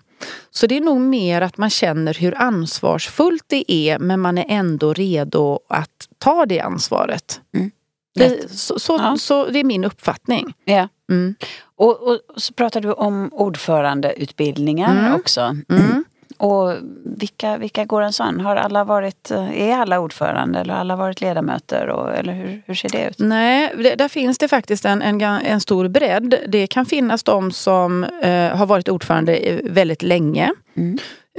Så 0.52 0.68
det 0.68 0.78
är 0.78 0.82
nog 0.82 1.02
mer 1.02 1.42
att 1.42 1.58
man 1.58 1.70
känner 1.70 2.14
hur 2.14 2.38
ansvarsfullt 2.38 3.44
det 3.48 3.72
är 3.72 4.00
men 4.00 4.20
man 4.20 4.38
är 4.38 4.46
ändå 4.48 4.94
redo 4.94 5.60
att 5.70 6.08
ta 6.18 6.46
det 6.46 6.60
ansvaret. 6.60 7.42
Mm. 7.56 7.72
Det, 8.14 8.52
så, 8.52 8.80
så, 8.80 8.98
ja. 9.00 9.18
så, 9.18 9.46
det 9.46 9.60
är 9.60 9.64
min 9.64 9.84
uppfattning. 9.84 10.54
Ja. 10.66 10.88
Mm. 11.10 11.36
Och, 11.76 12.08
och, 12.08 12.20
så 12.38 12.54
pratar 12.54 12.82
du 12.82 12.92
om 12.92 13.30
ordförandeutbildningar 13.34 15.00
mm. 15.00 15.16
också. 15.16 15.42
Mm. 15.70 16.04
Och 16.38 16.74
vilka, 17.06 17.58
vilka 17.58 17.86
går 17.86 18.02
en 18.02 18.14
sån? 18.14 18.40
Har 18.40 18.56
alla 18.56 18.84
varit, 18.84 19.32
är 19.54 19.78
alla 19.78 20.00
ordförande 20.00 20.60
eller 20.60 20.74
har 20.74 20.82
alla 20.82 20.96
varit 20.96 21.22
ledamöter? 21.22 21.88
Och, 21.88 22.16
eller 22.16 22.34
hur, 22.34 22.62
hur 22.66 22.74
ser 22.74 22.90
det 22.90 23.10
ut? 23.10 23.20
Nej, 23.20 23.74
det, 23.78 23.96
där 23.96 24.08
finns 24.08 24.38
det 24.38 24.48
faktiskt 24.48 24.86
en, 24.86 25.02
en, 25.02 25.22
en, 25.22 25.62
stor 25.62 25.88
bredd. 25.88 26.36
Det 26.48 26.68
kan 26.68 26.86
finnas 26.86 27.24
de 27.24 27.52
som 27.52 28.04
eh, 28.04 28.58
har 28.58 28.66
varit 28.66 28.90
ordförande 28.90 29.62
väldigt 29.64 30.02
länge. 30.02 30.52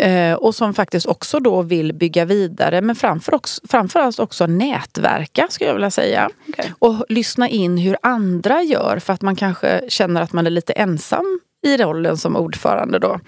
Eh, 0.00 0.34
och 0.34 0.54
som 0.54 0.74
faktiskt 0.74 1.06
också 1.06 1.40
då 1.40 1.62
vill 1.62 1.92
bygga 1.92 2.24
vidare 2.24 2.80
men 2.80 2.96
framför 2.96 3.34
också, 3.34 3.60
framförallt 3.68 4.18
också 4.18 4.46
nätverka 4.46 5.46
skulle 5.50 5.68
jag 5.70 5.74
vilja 5.74 5.90
säga. 5.90 6.30
Okay. 6.48 6.66
Och 6.78 7.04
lyssna 7.08 7.48
in 7.48 7.78
hur 7.78 7.96
andra 8.02 8.62
gör 8.62 8.98
för 8.98 9.12
att 9.12 9.22
man 9.22 9.36
kanske 9.36 9.80
känner 9.88 10.20
att 10.20 10.32
man 10.32 10.46
är 10.46 10.50
lite 10.50 10.72
ensam 10.72 11.40
i 11.66 11.76
rollen 11.76 12.16
som 12.16 12.36
ordförande. 12.36 12.98
Då. 12.98 13.20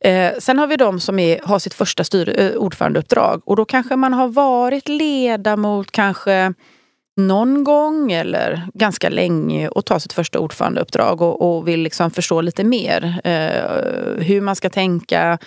Eh, 0.00 0.32
sen 0.38 0.58
har 0.58 0.66
vi 0.66 0.76
de 0.76 1.00
som 1.00 1.18
är, 1.18 1.40
har 1.44 1.58
sitt 1.58 1.74
första 1.74 2.04
styr, 2.04 2.40
eh, 2.40 2.50
ordförandeuppdrag 2.50 3.42
och 3.44 3.56
då 3.56 3.64
kanske 3.64 3.96
man 3.96 4.12
har 4.12 4.28
varit 4.28 4.88
ledamot 4.88 5.90
kanske 5.90 6.54
någon 7.16 7.64
gång 7.64 8.12
eller 8.12 8.68
ganska 8.74 9.08
länge 9.08 9.68
och 9.68 9.84
tar 9.84 9.98
sitt 9.98 10.12
första 10.12 10.38
ordförandeuppdrag 10.38 11.22
och, 11.22 11.56
och 11.56 11.68
vill 11.68 11.80
liksom 11.80 12.10
förstå 12.10 12.40
lite 12.40 12.64
mer 12.64 13.20
eh, 13.24 14.24
hur 14.24 14.40
man 14.40 14.56
ska 14.56 14.70
tänka. 14.70 15.38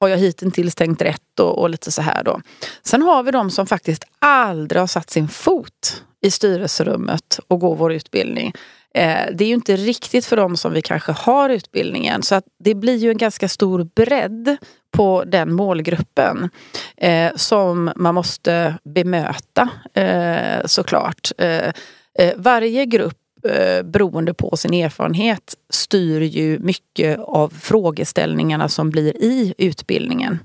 Har 0.00 0.08
jag 0.08 0.18
hittills 0.18 0.74
tänkt 0.74 1.02
rätt 1.02 1.40
och, 1.40 1.58
och, 1.58 1.70
lite 1.70 1.92
så 1.92 2.02
här 2.02 2.24
då. 2.24 2.40
Sen 2.82 3.02
har 3.02 3.22
vi 3.22 3.30
de 3.30 3.50
som 3.50 3.66
faktiskt 3.66 4.04
aldrig 4.18 4.82
har 4.82 4.86
satt 4.86 5.10
sin 5.10 5.28
fot 5.28 6.02
i 6.22 6.30
styrelserummet 6.30 7.40
och 7.48 7.60
går 7.60 7.76
vår 7.76 7.92
utbildning. 7.92 8.52
Eh, 8.94 9.26
det 9.32 9.44
är 9.44 9.48
ju 9.48 9.54
inte 9.54 9.76
riktigt 9.76 10.26
för 10.26 10.36
dem 10.36 10.56
som 10.56 10.72
vi 10.72 10.82
kanske 10.82 11.12
har 11.12 11.50
utbildningen. 11.50 12.22
Så 12.22 12.34
att 12.34 12.44
det 12.58 12.74
blir 12.74 12.96
ju 12.96 13.10
en 13.10 13.18
ganska 13.18 13.48
stor 13.48 13.84
bredd 13.84 14.56
på 14.90 15.24
den 15.26 15.54
målgruppen 15.54 16.50
eh, 16.96 17.32
som 17.36 17.92
man 17.96 18.14
måste 18.14 18.74
bemöta 18.84 19.68
eh, 19.94 20.66
såklart. 20.66 21.30
Eh, 21.38 21.72
eh 22.18 22.34
varje 22.36 22.86
grupp 22.86 23.19
eh, 23.44 23.82
beroende 23.82 24.34
på 24.34 24.56
sin 24.56 24.74
erfarenhet 24.74 25.54
styr 25.70 26.20
ju 26.20 26.58
mycket 26.58 27.18
av 27.18 27.48
frågeställningarna 27.48 28.68
som 28.68 28.90
blir 28.90 29.16
i 29.22 29.54
utbildningen. 29.58 30.38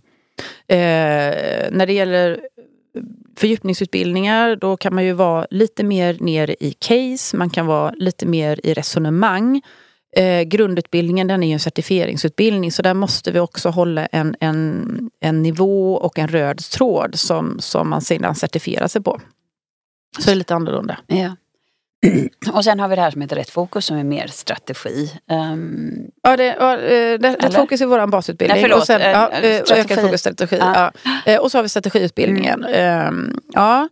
Eh, 0.67 0.77
när 1.71 1.85
det 1.85 1.93
gäller 1.93 2.39
fördjupningsutbildningar 3.37 4.55
då 4.55 4.77
kan 4.77 4.95
man 4.95 5.05
ju 5.05 5.13
vara 5.13 5.47
lite 5.49 5.83
mer 5.83 6.17
ner 6.19 6.55
i 6.59 6.71
case, 6.71 7.37
man 7.37 7.49
kan 7.49 7.65
vara 7.65 7.91
lite 7.91 8.25
mer 8.25 8.59
i 8.63 8.73
resonemang. 8.73 9.61
Eh, 10.15 10.41
grundutbildningen 10.41 11.27
den 11.27 11.43
är 11.43 11.47
ju 11.47 11.53
en 11.53 11.59
certifieringsutbildning 11.59 12.71
så 12.71 12.81
där 12.81 12.93
måste 12.93 13.31
vi 13.31 13.39
också 13.39 13.69
hålla 13.69 14.05
en, 14.05 14.35
en, 14.39 15.09
en 15.19 15.41
nivå 15.41 15.95
och 15.95 16.19
en 16.19 16.27
röd 16.27 16.57
tråd 16.57 17.19
som, 17.19 17.59
som 17.59 17.89
man 17.89 18.01
sedan 18.01 18.35
certifierar 18.35 18.87
sig 18.87 19.01
på. 19.01 19.21
Så 20.19 20.25
det 20.25 20.31
är 20.31 20.35
lite 20.35 20.55
annorlunda. 20.55 20.97
Ja. 21.07 21.35
Och 22.53 22.63
sen 22.63 22.79
har 22.79 22.87
vi 22.87 22.95
det 22.95 23.01
här 23.01 23.11
som 23.11 23.21
heter 23.21 23.35
Rätt 23.35 23.49
Fokus 23.49 23.85
som 23.85 23.97
är 23.97 24.03
mer 24.03 24.27
strategi. 24.27 25.11
Um, 25.31 26.07
ja, 26.23 26.37
det, 26.37 26.55
ja, 26.59 26.77
eh, 26.77 27.19
Rätt 27.19 27.53
Fokus 27.53 27.81
är 27.81 27.85
vår 27.85 28.07
basutbildning. 28.07 28.61
Nej, 28.61 28.73
och 28.73 28.85
sen, 28.85 29.01
ja, 29.01 29.31
äh, 29.31 29.61
ökad 29.71 30.01
fokus 30.01 30.19
strategi. 30.19 30.57
Ja. 30.59 30.91
Ja. 31.25 31.39
Och 31.39 31.51
så 31.51 31.57
har 31.57 31.63
vi 31.63 31.69
strategiutbildningen. 31.69 32.63
Mm. 32.63 33.07
Um, 33.07 33.39
ja. 33.53 33.89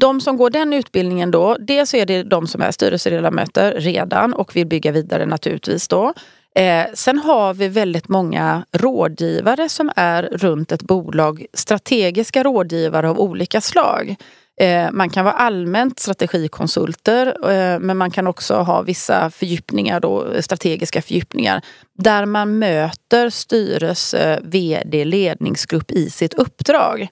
De 0.00 0.20
som 0.20 0.36
går 0.36 0.50
den 0.50 0.72
utbildningen 0.72 1.30
då, 1.30 1.56
dels 1.60 1.94
är 1.94 2.06
det 2.06 2.22
de 2.22 2.46
som 2.46 2.62
är 2.62 2.70
styrelseledamöter 2.70 3.72
redan 3.72 4.34
och 4.34 4.56
vill 4.56 4.66
bygga 4.66 4.92
vidare 4.92 5.26
naturligtvis 5.26 5.88
då. 5.88 6.14
Eh, 6.54 6.86
sen 6.94 7.18
har 7.18 7.54
vi 7.54 7.68
väldigt 7.68 8.08
många 8.08 8.64
rådgivare 8.72 9.68
som 9.68 9.90
är 9.96 10.22
runt 10.22 10.72
ett 10.72 10.82
bolag, 10.82 11.46
strategiska 11.52 12.44
rådgivare 12.44 13.10
av 13.10 13.20
olika 13.20 13.60
slag. 13.60 14.16
Eh, 14.60 14.90
man 14.92 15.10
kan 15.10 15.24
vara 15.24 15.34
allmänt 15.34 15.98
strategikonsulter 15.98 17.26
eh, 17.50 17.78
men 17.78 17.96
man 17.96 18.10
kan 18.10 18.26
också 18.26 18.54
ha 18.54 18.82
vissa 18.82 19.30
fördjupningar, 19.30 20.00
då, 20.00 20.42
strategiska 20.42 21.02
fördjupningar 21.02 21.62
där 21.98 22.26
man 22.26 22.58
möter 22.58 23.30
styrelse, 23.30 24.40
vd, 24.44 25.04
ledningsgrupp 25.04 25.90
i 25.90 26.10
sitt 26.10 26.34
uppdrag. 26.34 27.08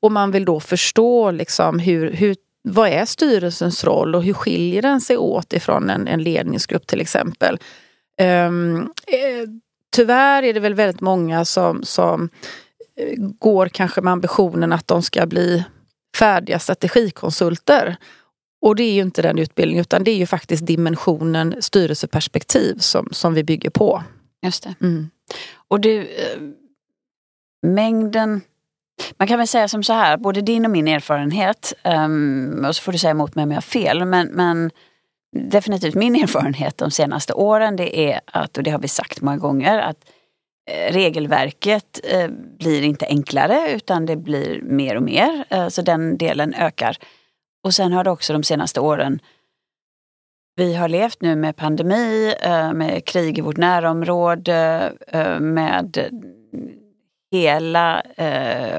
Och 0.00 0.12
man 0.12 0.30
vill 0.30 0.44
då 0.44 0.60
förstå 0.60 1.30
liksom 1.30 1.78
hur, 1.78 2.12
hur 2.12 2.36
vad 2.68 2.88
är 2.88 3.04
styrelsens 3.04 3.84
roll 3.84 4.14
och 4.14 4.24
hur 4.24 4.32
skiljer 4.32 4.82
den 4.82 5.00
sig 5.00 5.16
åt 5.16 5.52
ifrån 5.52 5.90
en, 5.90 6.08
en 6.08 6.22
ledningsgrupp 6.22 6.86
till 6.86 7.00
exempel. 7.00 7.58
Um, 8.48 8.92
tyvärr 9.96 10.42
är 10.42 10.52
det 10.52 10.60
väl 10.60 10.74
väldigt 10.74 11.00
många 11.00 11.44
som, 11.44 11.82
som 11.82 12.28
går 13.38 13.68
kanske 13.68 14.00
med 14.00 14.12
ambitionen 14.12 14.72
att 14.72 14.88
de 14.88 15.02
ska 15.02 15.26
bli 15.26 15.64
färdiga 16.14 16.58
strategikonsulter. 16.58 17.96
Och 18.62 18.76
det 18.76 18.82
är 18.82 18.92
ju 18.92 19.02
inte 19.02 19.22
den 19.22 19.38
utbildningen 19.38 19.80
utan 19.80 20.04
det 20.04 20.10
är 20.10 20.16
ju 20.16 20.26
faktiskt 20.26 20.66
dimensionen 20.66 21.54
styrelseperspektiv 21.60 22.78
som, 22.78 23.08
som 23.12 23.34
vi 23.34 23.44
bygger 23.44 23.70
på. 23.70 24.02
Just 24.42 24.62
det. 24.62 24.74
Mm. 24.80 25.10
Och 25.68 25.80
du, 25.80 26.00
eh, 26.00 26.40
mängden 27.62 28.40
man 29.18 29.28
kan 29.28 29.38
väl 29.38 29.48
säga 29.48 29.68
som 29.68 29.82
så 29.82 29.92
här, 29.92 30.16
både 30.16 30.40
din 30.40 30.64
och 30.64 30.70
min 30.70 30.88
erfarenhet, 30.88 31.72
um, 31.84 32.64
och 32.68 32.76
så 32.76 32.82
får 32.82 32.92
du 32.92 32.98
säga 32.98 33.10
emot 33.10 33.34
mig 33.34 33.42
om 33.42 33.50
jag 33.50 33.56
har 33.56 33.62
fel, 33.62 34.04
men, 34.04 34.26
men 34.26 34.70
definitivt 35.32 35.94
min 35.94 36.16
erfarenhet 36.16 36.78
de 36.78 36.90
senaste 36.90 37.32
åren 37.32 37.76
det 37.76 38.10
är 38.10 38.20
att, 38.26 38.56
och 38.56 38.62
det 38.62 38.70
har 38.70 38.78
vi 38.78 38.88
sagt 38.88 39.20
många 39.20 39.36
gånger, 39.36 39.78
att 39.78 40.04
Eh, 40.66 40.92
regelverket 40.92 42.00
eh, 42.04 42.30
blir 42.58 42.82
inte 42.82 43.06
enklare 43.06 43.72
utan 43.72 44.06
det 44.06 44.16
blir 44.16 44.62
mer 44.62 44.96
och 44.96 45.02
mer. 45.02 45.44
Eh, 45.50 45.68
så 45.68 45.82
den 45.82 46.18
delen 46.18 46.54
ökar. 46.54 46.96
Och 47.64 47.74
sen 47.74 47.92
har 47.92 48.04
det 48.04 48.10
också 48.10 48.32
de 48.32 48.42
senaste 48.42 48.80
åren 48.80 49.20
vi 50.56 50.74
har 50.74 50.88
levt 50.88 51.22
nu 51.22 51.36
med 51.36 51.56
pandemi, 51.56 52.34
med 52.74 53.04
krig 53.04 53.38
i 53.38 53.40
vårt 53.40 53.56
närområde, 53.56 54.92
med 55.40 55.98
hela 57.32 58.02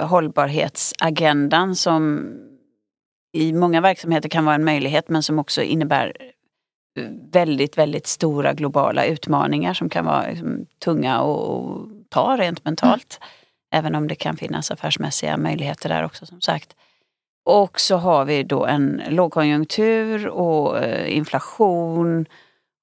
hållbarhetsagendan 0.02 1.76
som 1.76 2.34
i 3.34 3.54
många 3.54 3.82
verksamheter 3.82 4.30
kan 4.30 4.46
vara 4.46 4.56
en 4.56 4.66
möjlighet 4.66 5.10
men 5.10 5.24
som 5.24 5.40
också 5.40 5.62
innebär 5.62 6.14
väldigt, 7.32 7.78
väldigt 7.78 8.08
stora 8.08 8.54
globala 8.54 9.06
utmaningar 9.06 9.74
som 9.74 9.90
kan 9.90 10.06
vara 10.06 10.28
liksom, 10.28 10.66
tunga 10.84 11.16
att 11.20 12.10
ta 12.10 12.38
rent 12.38 12.66
mentalt. 12.66 13.20
Mm. 13.22 13.30
Även 13.80 13.96
om 13.96 14.08
det 14.08 14.16
kan 14.16 14.38
finnas 14.38 14.72
affärsmässiga 14.72 15.38
möjligheter 15.38 15.90
där 15.90 16.06
också 16.06 16.26
som 16.26 16.42
sagt. 16.42 16.76
Och 17.46 17.80
så 17.80 17.98
har 17.98 18.26
vi 18.26 18.44
då 18.44 18.66
en 18.66 19.02
lågkonjunktur 19.10 20.28
och 20.28 20.78
eh, 20.78 21.18
inflation 21.18 22.26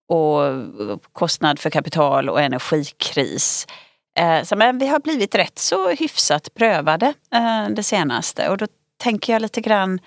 och 0.09 0.43
kostnad 1.13 1.59
för 1.59 1.71
kapital 1.71 2.29
och 2.29 2.41
energikris. 2.41 3.67
Eh, 4.19 4.43
så 4.43 4.57
men 4.57 4.79
vi 4.79 4.87
har 4.87 5.01
blivit 5.01 5.35
rätt 5.35 5.59
så 5.59 5.89
hyfsat 5.89 6.55
prövade 6.55 7.15
eh, 7.35 7.69
det 7.69 7.83
senaste 7.83 8.49
och 8.49 8.57
då 8.57 8.67
tänker 8.97 9.33
jag 9.33 9.43
lite 9.43 9.61
grann 9.61 9.99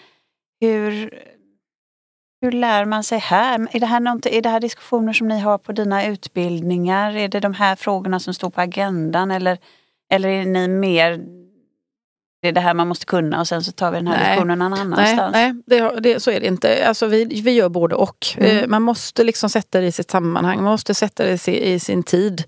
hur 0.59 1.13
hur 2.41 2.51
lär 2.51 2.85
man 2.85 3.03
sig 3.03 3.19
här? 3.19 3.67
Är 3.71 3.79
det 3.79 3.85
här, 3.85 4.27
är 4.27 4.41
det 4.41 4.49
här 4.49 4.59
diskussioner 4.59 5.13
som 5.13 5.27
ni 5.27 5.39
har 5.39 5.57
på 5.57 5.71
dina 5.71 6.05
utbildningar? 6.05 7.15
Är 7.15 7.27
det 7.27 7.39
de 7.39 7.53
här 7.53 7.75
frågorna 7.75 8.19
som 8.19 8.33
står 8.33 8.49
på 8.49 8.61
agendan? 8.61 9.31
Eller, 9.31 9.57
eller 10.11 10.29
är 10.29 10.45
ni 10.45 10.67
mer 10.67 11.19
det 12.45 12.49
är 12.49 12.53
det 12.53 12.61
här 12.61 12.73
man 12.73 12.87
måste 12.87 13.05
kunna 13.05 13.39
och 13.39 13.47
sen 13.47 13.63
så 13.63 13.71
tar 13.71 13.91
vi 13.91 13.97
den 13.97 14.07
här 14.07 14.17
nej, 14.17 14.25
diskussionen 14.25 14.59
någon 14.59 14.73
annanstans. 14.73 15.33
Nej, 15.33 15.53
nej 15.53 15.63
det, 15.65 15.99
det, 15.99 16.19
så 16.19 16.31
är 16.31 16.39
det 16.39 16.47
inte. 16.47 16.87
Alltså 16.87 17.05
vi, 17.07 17.41
vi 17.41 17.51
gör 17.51 17.69
både 17.69 17.95
och. 17.95 18.27
Mm. 18.37 18.57
Eh, 18.57 18.67
man 18.67 18.81
måste 18.81 19.23
liksom 19.23 19.49
sätta 19.49 19.79
det 19.79 19.87
i 19.87 19.91
sitt 19.91 20.11
sammanhang, 20.11 20.63
man 20.63 20.71
måste 20.71 20.93
sätta 20.93 21.23
det 21.23 21.47
i, 21.47 21.73
i 21.73 21.79
sin 21.79 22.03
tid. 22.03 22.43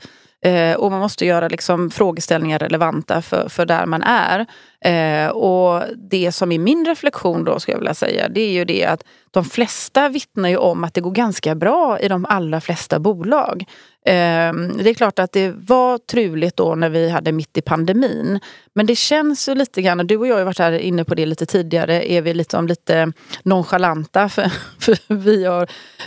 Eh, 0.45 0.73
och 0.73 0.91
man 0.91 0.99
måste 0.99 1.25
göra 1.25 1.47
liksom 1.47 1.89
frågeställningar 1.89 2.59
relevanta 2.59 3.21
för, 3.21 3.49
för 3.49 3.65
där 3.65 3.85
man 3.85 4.03
är. 4.03 4.45
Eh, 4.85 5.29
och 5.29 5.83
det 5.97 6.31
som 6.31 6.51
är 6.51 6.59
min 6.59 6.85
reflektion 6.85 7.43
då, 7.43 7.59
ska 7.59 7.71
jag 7.71 7.79
vilja 7.79 7.93
säga, 7.93 8.29
det 8.29 8.41
är 8.41 8.51
ju 8.51 8.65
det 8.65 8.85
att 8.85 9.03
de 9.31 9.45
flesta 9.45 10.09
vittnar 10.09 10.49
ju 10.49 10.57
om 10.57 10.83
att 10.83 10.93
det 10.93 11.01
går 11.01 11.11
ganska 11.11 11.55
bra 11.55 11.99
i 11.99 12.07
de 12.07 12.25
allra 12.25 12.61
flesta 12.61 12.99
bolag. 12.99 13.65
Eh, 14.05 14.53
det 14.53 14.89
är 14.89 14.93
klart 14.93 15.19
att 15.19 15.31
det 15.31 15.53
var 15.57 15.97
truligt 15.97 16.57
då 16.57 16.75
när 16.75 16.89
vi 16.89 17.09
hade 17.09 17.31
mitt 17.31 17.57
i 17.57 17.61
pandemin. 17.61 18.39
Men 18.73 18.85
det 18.85 18.95
känns 18.95 19.49
ju 19.49 19.55
lite 19.55 19.81
grann, 19.81 20.07
du 20.07 20.17
och 20.17 20.27
jag 20.27 20.35
har 20.35 20.43
varit 20.43 20.59
här 20.59 20.71
inne 20.71 21.05
på 21.05 21.15
det 21.15 21.25
lite 21.25 21.45
tidigare, 21.45 22.11
är 22.11 22.21
vi 22.21 22.33
liksom 22.33 22.67
lite 22.67 23.11
nonchalanta 23.43 24.29
för, 24.29 24.51
för 24.79 25.13
vi 25.13 25.45
har 25.45 25.63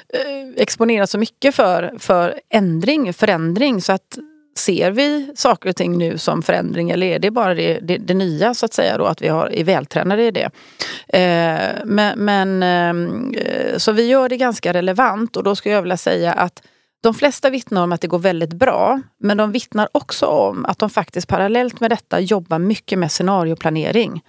eh, 0.09 0.49
exponerat 0.57 1.11
så 1.11 1.19
mycket 1.19 1.55
för, 1.55 1.95
för 1.99 2.41
ändring, 2.49 3.13
förändring 3.13 3.83
så 3.83 3.93
att 3.93 4.19
ser 4.59 4.91
vi 4.91 5.33
saker 5.35 5.69
och 5.69 5.77
ting 5.77 5.99
nu 5.99 6.19
som 6.19 6.43
förändring 6.43 6.91
eller 6.91 7.07
är 7.07 7.19
det 7.19 7.31
bara 7.31 7.55
det, 7.55 7.79
det, 7.83 7.99
det 7.99 8.15
nya 8.15 8.55
så 8.55 8.67
att 8.67 8.75
säga 8.75 8.99
då 8.99 9.05
att 9.05 9.23
vi 9.23 9.29
har, 9.29 9.55
är 9.55 9.65
vältränade 9.65 10.23
i 10.23 10.31
det. 10.31 10.51
Eh, 11.09 11.85
men, 11.85 12.25
men 12.25 12.63
eh, 12.63 13.77
så 13.77 13.93
vi 13.93 14.07
gör 14.07 14.29
det 14.29 14.37
ganska 14.37 14.73
relevant 14.73 15.37
och 15.37 15.45
då 15.45 15.57
skulle 15.57 15.75
jag 15.75 15.83
vilja 15.83 15.97
säga 15.97 16.33
att 16.33 16.63
de 17.03 17.15
flesta 17.15 17.51
vittnar 17.51 17.83
om 17.83 17.93
att 17.93 18.01
det 18.01 18.09
går 18.09 18.19
väldigt 18.19 18.53
bra, 18.53 19.01
men 19.21 19.37
de 19.37 19.53
vittnar 19.53 19.89
också 19.93 20.27
om 20.27 20.67
att 20.67 20.79
de 20.79 20.91
faktiskt 20.91 21.29
parallellt 21.29 21.81
med 21.81 21.91
detta 21.91 22.21
jobbar 22.21 22.59
mycket 22.59 22.99
med 22.99 23.13
scenarioplanering. 23.13 24.23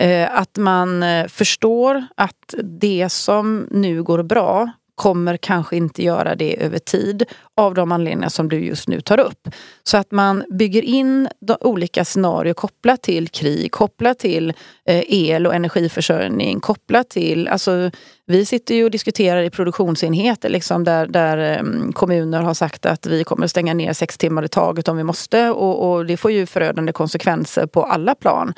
Eh, 0.00 0.38
att 0.38 0.56
man 0.56 1.02
eh, 1.02 1.26
förstår 1.26 2.04
att 2.16 2.54
det 2.80 3.08
som 3.08 3.68
nu 3.70 4.02
går 4.02 4.22
bra 4.22 4.70
kommer 4.96 5.36
kanske 5.36 5.76
inte 5.76 6.02
göra 6.02 6.34
det 6.34 6.62
över 6.64 6.78
tid 6.78 7.24
av 7.56 7.74
de 7.74 7.92
anledningar 7.92 8.28
som 8.28 8.48
du 8.48 8.58
just 8.64 8.88
nu 8.88 9.00
tar 9.00 9.20
upp. 9.20 9.48
Så 9.82 9.96
att 9.96 10.10
man 10.10 10.44
bygger 10.50 10.82
in 10.82 11.28
olika 11.60 12.04
scenarier 12.04 12.54
kopplat 12.54 13.02
till 13.02 13.28
krig, 13.28 13.72
kopplat 13.72 14.18
till 14.18 14.50
eh, 14.88 15.02
el 15.06 15.46
och 15.46 15.54
energiförsörjning, 15.54 16.60
kopplat 16.60 17.08
till... 17.08 17.48
Alltså, 17.48 17.90
vi 18.26 18.44
sitter 18.44 18.74
ju 18.74 18.84
och 18.84 18.90
diskuterar 18.90 19.42
i 19.42 19.50
produktionsenheter 19.50 20.48
liksom, 20.48 20.84
där, 20.84 21.06
där 21.06 21.38
ehm, 21.38 21.92
kommuner 21.92 22.42
har 22.42 22.54
sagt 22.54 22.86
att 22.86 23.06
vi 23.06 23.24
kommer 23.24 23.46
stänga 23.46 23.74
ner 23.74 23.92
sex 23.92 24.18
timmar 24.18 24.44
i 24.44 24.48
taget 24.48 24.88
om 24.88 24.96
vi 24.96 25.04
måste 25.04 25.50
och, 25.50 25.90
och 25.90 26.06
det 26.06 26.16
får 26.16 26.30
ju 26.30 26.46
förödande 26.46 26.92
konsekvenser 26.92 27.66
på 27.66 27.82
alla 27.82 28.14
plan. 28.14 28.54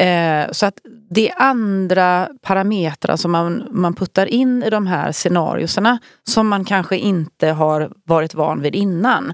Eh, 0.00 0.50
så 0.52 0.66
att 0.66 0.78
det 1.10 1.30
är 1.30 1.34
andra 1.42 2.28
parametrar 2.42 3.16
som 3.16 3.30
man, 3.30 3.68
man 3.70 3.94
puttar 3.94 4.26
in 4.26 4.62
i 4.62 4.70
de 4.70 4.86
här 4.86 5.12
scenarierna 5.12 5.98
som 6.28 6.48
man 6.48 6.64
kanske 6.64 6.96
inte 6.96 7.48
har 7.48 7.92
varit 8.04 8.34
van 8.34 8.62
vid 8.62 8.74
innan. 8.74 9.32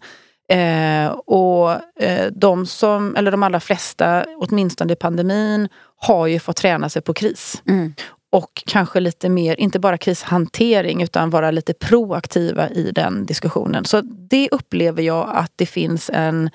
Eh, 0.49 1.06
och 1.11 1.70
eh, 2.02 2.32
de 2.32 2.66
som, 2.66 3.16
eller 3.16 3.30
de 3.30 3.42
allra 3.42 3.61
flesta, 3.61 4.25
åtminstone 4.37 4.92
i 4.92 4.96
pandemin, 4.96 5.68
har 5.96 6.26
ju 6.26 6.38
fått 6.38 6.56
träna 6.56 6.88
sig 6.88 7.02
på 7.02 7.14
kris. 7.14 7.62
Mm. 7.68 7.94
Och 8.32 8.62
kanske 8.66 9.00
lite 9.00 9.28
mer, 9.28 9.61
inte 9.61 9.78
bara 9.78 9.99
krishantering, 9.99 11.02
utan 11.02 11.30
vara 11.30 11.50
lite 11.50 11.75
proaktiva 11.75 12.68
i 12.68 12.90
den 12.94 13.26
diskussionen. 13.26 13.85
Så 13.85 14.00
det 14.30 14.49
upplever 14.52 15.02
jag 15.02 15.30
att 15.35 15.52
det 15.56 15.66
finns 15.66 16.11
en 16.14 16.50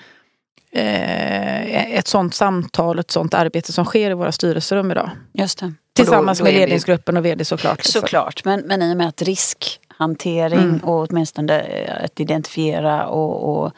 eh, 0.71 1.97
ett 1.97 2.07
sånt 2.07 2.35
samtal, 2.35 2.99
ett 2.99 3.11
sånt 3.11 3.33
arbete 3.33 3.73
som 3.73 3.85
sker 3.85 4.11
i 4.11 4.13
våra 4.13 4.31
styrelserum 4.31 4.91
idag. 4.91 5.09
Just 5.33 5.59
det. 5.59 5.73
Tillsammans 5.95 6.39
då, 6.39 6.45
då 6.45 6.51
med 6.51 6.59
ledningsgruppen 6.59 7.17
och 7.17 7.25
vd 7.25 7.45
såklart. 7.45 7.77
Liksom. 7.77 8.01
Såklart, 8.01 8.45
men, 8.45 8.59
men 8.59 8.81
i 8.81 8.93
och 8.93 8.97
med 8.97 9.07
att 9.07 9.21
riskhantering 9.21 10.59
mm. 10.59 10.79
och 10.79 11.09
åtminstone 11.09 11.59
eh, 11.59 12.05
att 12.05 12.19
identifiera 12.19 13.07
och, 13.07 13.63
och 13.63 13.71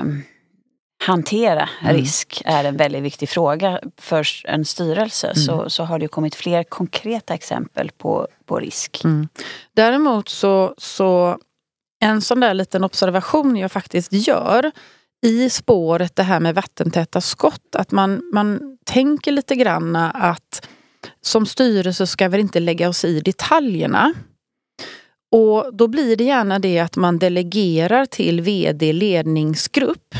um, 0.00 0.22
hantera 1.04 1.68
mm. 1.82 1.96
risk 1.96 2.42
är 2.44 2.64
en 2.64 2.76
väldigt 2.76 3.02
viktig 3.02 3.28
fråga 3.28 3.80
för 3.96 4.26
en 4.44 4.64
styrelse 4.64 5.26
mm. 5.26 5.36
så, 5.36 5.70
så 5.70 5.84
har 5.84 5.98
det 5.98 6.08
kommit 6.08 6.34
fler 6.34 6.62
konkreta 6.64 7.34
exempel 7.34 7.90
på, 7.98 8.28
på 8.46 8.58
risk. 8.58 9.04
Mm. 9.04 9.28
Däremot 9.74 10.28
så, 10.28 10.74
så 10.78 11.38
en 12.00 12.22
sån 12.22 12.40
där 12.40 12.54
liten 12.54 12.84
observation 12.84 13.56
jag 13.56 13.72
faktiskt 13.72 14.12
gör 14.12 14.70
i 15.22 15.50
spåret 15.50 16.16
det 16.16 16.22
här 16.22 16.40
med 16.40 16.54
vattentäta 16.54 17.20
skott, 17.20 17.74
att 17.76 17.90
man, 17.90 18.22
man 18.32 18.78
tänker 18.84 19.32
lite 19.32 19.54
grann 19.54 19.96
att 19.96 20.68
som 21.20 21.46
styrelse 21.46 22.06
ska 22.06 22.28
vi 22.28 22.40
inte 22.40 22.60
lägga 22.60 22.88
oss 22.88 23.04
i 23.04 23.20
detaljerna. 23.20 24.14
Och 25.30 25.76
då 25.76 25.88
blir 25.88 26.16
det 26.16 26.24
gärna 26.24 26.58
det 26.58 26.78
att 26.78 26.96
man 26.96 27.18
delegerar 27.18 28.06
till 28.06 28.40
vd 28.40 28.92
ledningsgrupp 28.92 30.14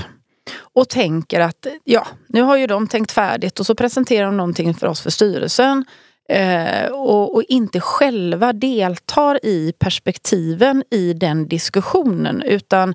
och 0.60 0.88
tänker 0.88 1.40
att 1.40 1.66
ja, 1.84 2.06
nu 2.26 2.42
har 2.42 2.56
ju 2.56 2.66
de 2.66 2.88
tänkt 2.88 3.12
färdigt 3.12 3.60
och 3.60 3.66
så 3.66 3.74
presenterar 3.74 4.26
de 4.26 4.36
någonting 4.36 4.74
för 4.74 4.86
oss 4.86 5.00
för 5.00 5.10
styrelsen 5.10 5.84
eh, 6.28 6.86
och, 6.90 7.34
och, 7.34 7.42
inte 7.48 7.80
själva 7.80 8.52
deltar 8.52 9.46
i 9.46 9.72
perspektiven 9.78 10.84
i 10.90 11.12
den 11.12 11.48
diskussionen 11.48 12.42
utan 12.42 12.94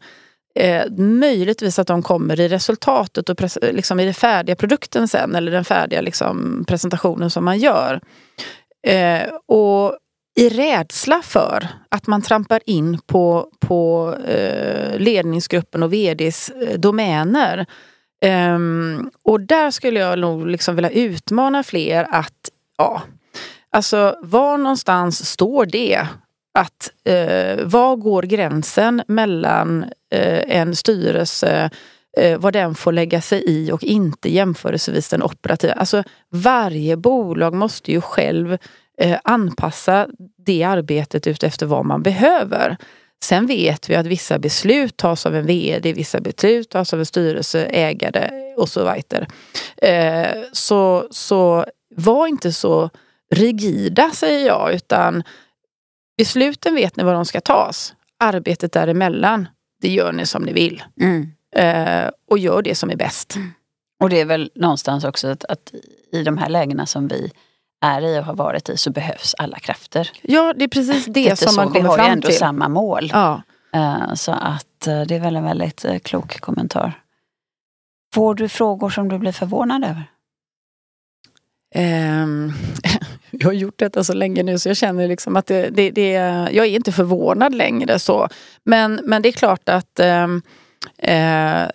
Eh, 0.59 0.91
möjligtvis 0.97 1.79
att 1.79 1.87
de 1.87 2.03
kommer 2.03 2.39
i 2.39 2.47
resultatet 2.47 3.29
och 3.29 3.37
liksom 3.61 3.99
i 3.99 4.05
den 4.05 4.13
färdiga 4.13 4.55
produkten 4.55 5.07
sen 5.07 5.35
eller 5.35 5.51
den 5.51 5.65
färdiga 5.65 6.01
liksom, 6.01 6.65
presentationen 6.67 7.29
som 7.29 7.45
man 7.45 7.57
gör. 7.57 8.01
Eh, 8.87 9.29
och 9.45 9.97
i 10.35 10.49
rädsla 10.49 11.21
för 11.23 11.67
att 11.89 12.07
man 12.07 12.21
trampar 12.21 12.61
in 12.65 12.99
på, 13.05 13.49
på 13.59 14.13
eh, 14.27 14.99
ledningsgruppen 14.99 15.83
och 15.83 15.93
vds 15.93 16.49
eh, 16.49 16.79
domäner. 16.79 17.65
Ehm, 18.25 19.09
och 19.23 19.41
där 19.41 19.71
skulle 19.71 19.99
jag 19.99 20.19
nog 20.19 20.47
liksom 20.47 20.75
vilja 20.75 20.89
utmana 20.89 21.63
fler 21.63 22.07
att, 22.11 22.49
ja, 22.77 23.01
alltså 23.71 24.15
var 24.21 24.57
någonstans 24.57 25.29
står 25.29 25.65
det 25.65 26.07
att 26.53 26.91
eh, 27.05 27.65
var 27.65 27.95
går 27.95 28.23
gränsen 28.23 29.03
mellan 29.07 29.83
eh, 30.11 30.57
en 30.57 30.75
styrelse 30.75 31.69
eh, 32.17 32.39
vad 32.39 32.53
den 32.53 32.75
får 32.75 32.91
lägga 32.91 33.21
sig 33.21 33.43
i 33.47 33.71
och 33.71 33.83
inte 33.83 34.33
jämförelsevis 34.33 35.09
den 35.09 35.23
operativa. 35.23 35.73
Alltså 35.73 36.03
varje 36.29 36.97
bolag 36.97 37.53
måste 37.53 37.91
ju 37.91 38.01
själv 38.01 38.57
eh, 38.97 39.19
anpassa 39.23 40.07
det 40.45 40.63
arbetet 40.63 41.27
utefter 41.27 41.65
vad 41.65 41.85
man 41.85 42.03
behöver. 42.03 42.77
Sen 43.23 43.47
vet 43.47 43.89
vi 43.89 43.95
att 43.95 44.05
vissa 44.05 44.39
beslut 44.39 44.97
tas 44.97 45.25
av 45.25 45.35
en 45.35 45.45
VD, 45.45 45.93
vissa 45.93 46.19
beslut 46.19 46.69
tas 46.69 46.93
av 46.93 46.99
en 46.99 47.05
styrelseägare 47.05 48.29
och 48.57 48.69
så 48.69 48.79
vidare. 48.79 49.27
Eh, 49.77 50.41
så, 50.51 51.07
så 51.11 51.65
var 51.95 52.27
inte 52.27 52.53
så 52.53 52.89
rigida 53.31 54.11
säger 54.11 54.47
jag 54.47 54.73
utan 54.73 55.23
Besluten 56.17 56.75
vet 56.75 56.95
ni 56.95 57.03
var 57.03 57.13
de 57.13 57.25
ska 57.25 57.41
tas. 57.41 57.93
Arbetet 58.19 58.71
däremellan, 58.71 59.47
det 59.81 59.89
gör 59.89 60.11
ni 60.11 60.25
som 60.25 60.43
ni 60.43 60.53
vill. 60.53 60.83
Mm. 60.99 61.31
Eh, 61.55 62.09
och 62.29 62.37
gör 62.37 62.61
det 62.61 62.75
som 62.75 62.89
är 62.89 62.95
bäst. 62.95 63.35
Mm. 63.35 63.51
Och 63.99 64.09
det 64.09 64.21
är 64.21 64.25
väl 64.25 64.51
någonstans 64.55 65.03
också 65.03 65.27
att, 65.27 65.45
att, 65.45 65.73
i 66.11 66.23
de 66.23 66.37
här 66.37 66.49
lägena 66.49 66.85
som 66.85 67.07
vi 67.07 67.31
är 67.81 68.01
i 68.01 68.19
och 68.19 68.23
har 68.23 68.35
varit 68.35 68.69
i 68.69 68.77
så 68.77 68.91
behövs 68.91 69.35
alla 69.37 69.59
krafter. 69.59 70.11
Ja, 70.21 70.53
det 70.57 70.63
är 70.63 70.67
precis 70.67 71.05
det 71.05 71.39
som 71.39 71.55
man 71.55 71.67
kommer 71.67 71.81
fram 71.81 71.91
till. 71.91 71.97
Vi 71.97 72.01
har 72.01 72.07
ju 72.07 72.13
ändå 72.13 72.31
samma 72.31 72.67
mål. 72.67 73.09
Ja. 73.13 73.41
Eh, 73.73 74.13
så 74.13 74.31
att 74.31 74.87
eh, 74.87 75.01
det 75.01 75.15
är 75.15 75.19
väl 75.19 75.35
en 75.35 75.43
väldigt 75.43 75.85
eh, 75.85 75.99
klok 75.99 76.39
kommentar. 76.39 76.99
Får 78.13 78.35
du 78.35 78.49
frågor 78.49 78.89
som 78.89 79.09
du 79.09 79.17
blir 79.17 79.31
förvånad 79.31 79.83
över? 79.83 80.03
Um, 81.75 82.53
jag 83.31 83.47
har 83.47 83.53
gjort 83.53 83.79
detta 83.79 84.03
så 84.03 84.13
länge 84.13 84.43
nu 84.43 84.59
så 84.59 84.69
jag 84.69 84.77
känner 84.77 85.07
liksom 85.07 85.35
att 85.35 85.45
det, 85.45 85.69
det, 85.69 85.91
det, 85.91 86.11
jag 86.51 86.65
är 86.65 86.75
inte 86.75 86.91
förvånad 86.91 87.55
längre. 87.55 87.99
så. 87.99 88.27
Men, 88.63 88.99
men 89.03 89.21
det 89.21 89.29
är 89.29 89.33
klart 89.33 89.69
att 89.69 89.99
um, 89.99 90.41
uh, 91.07 91.69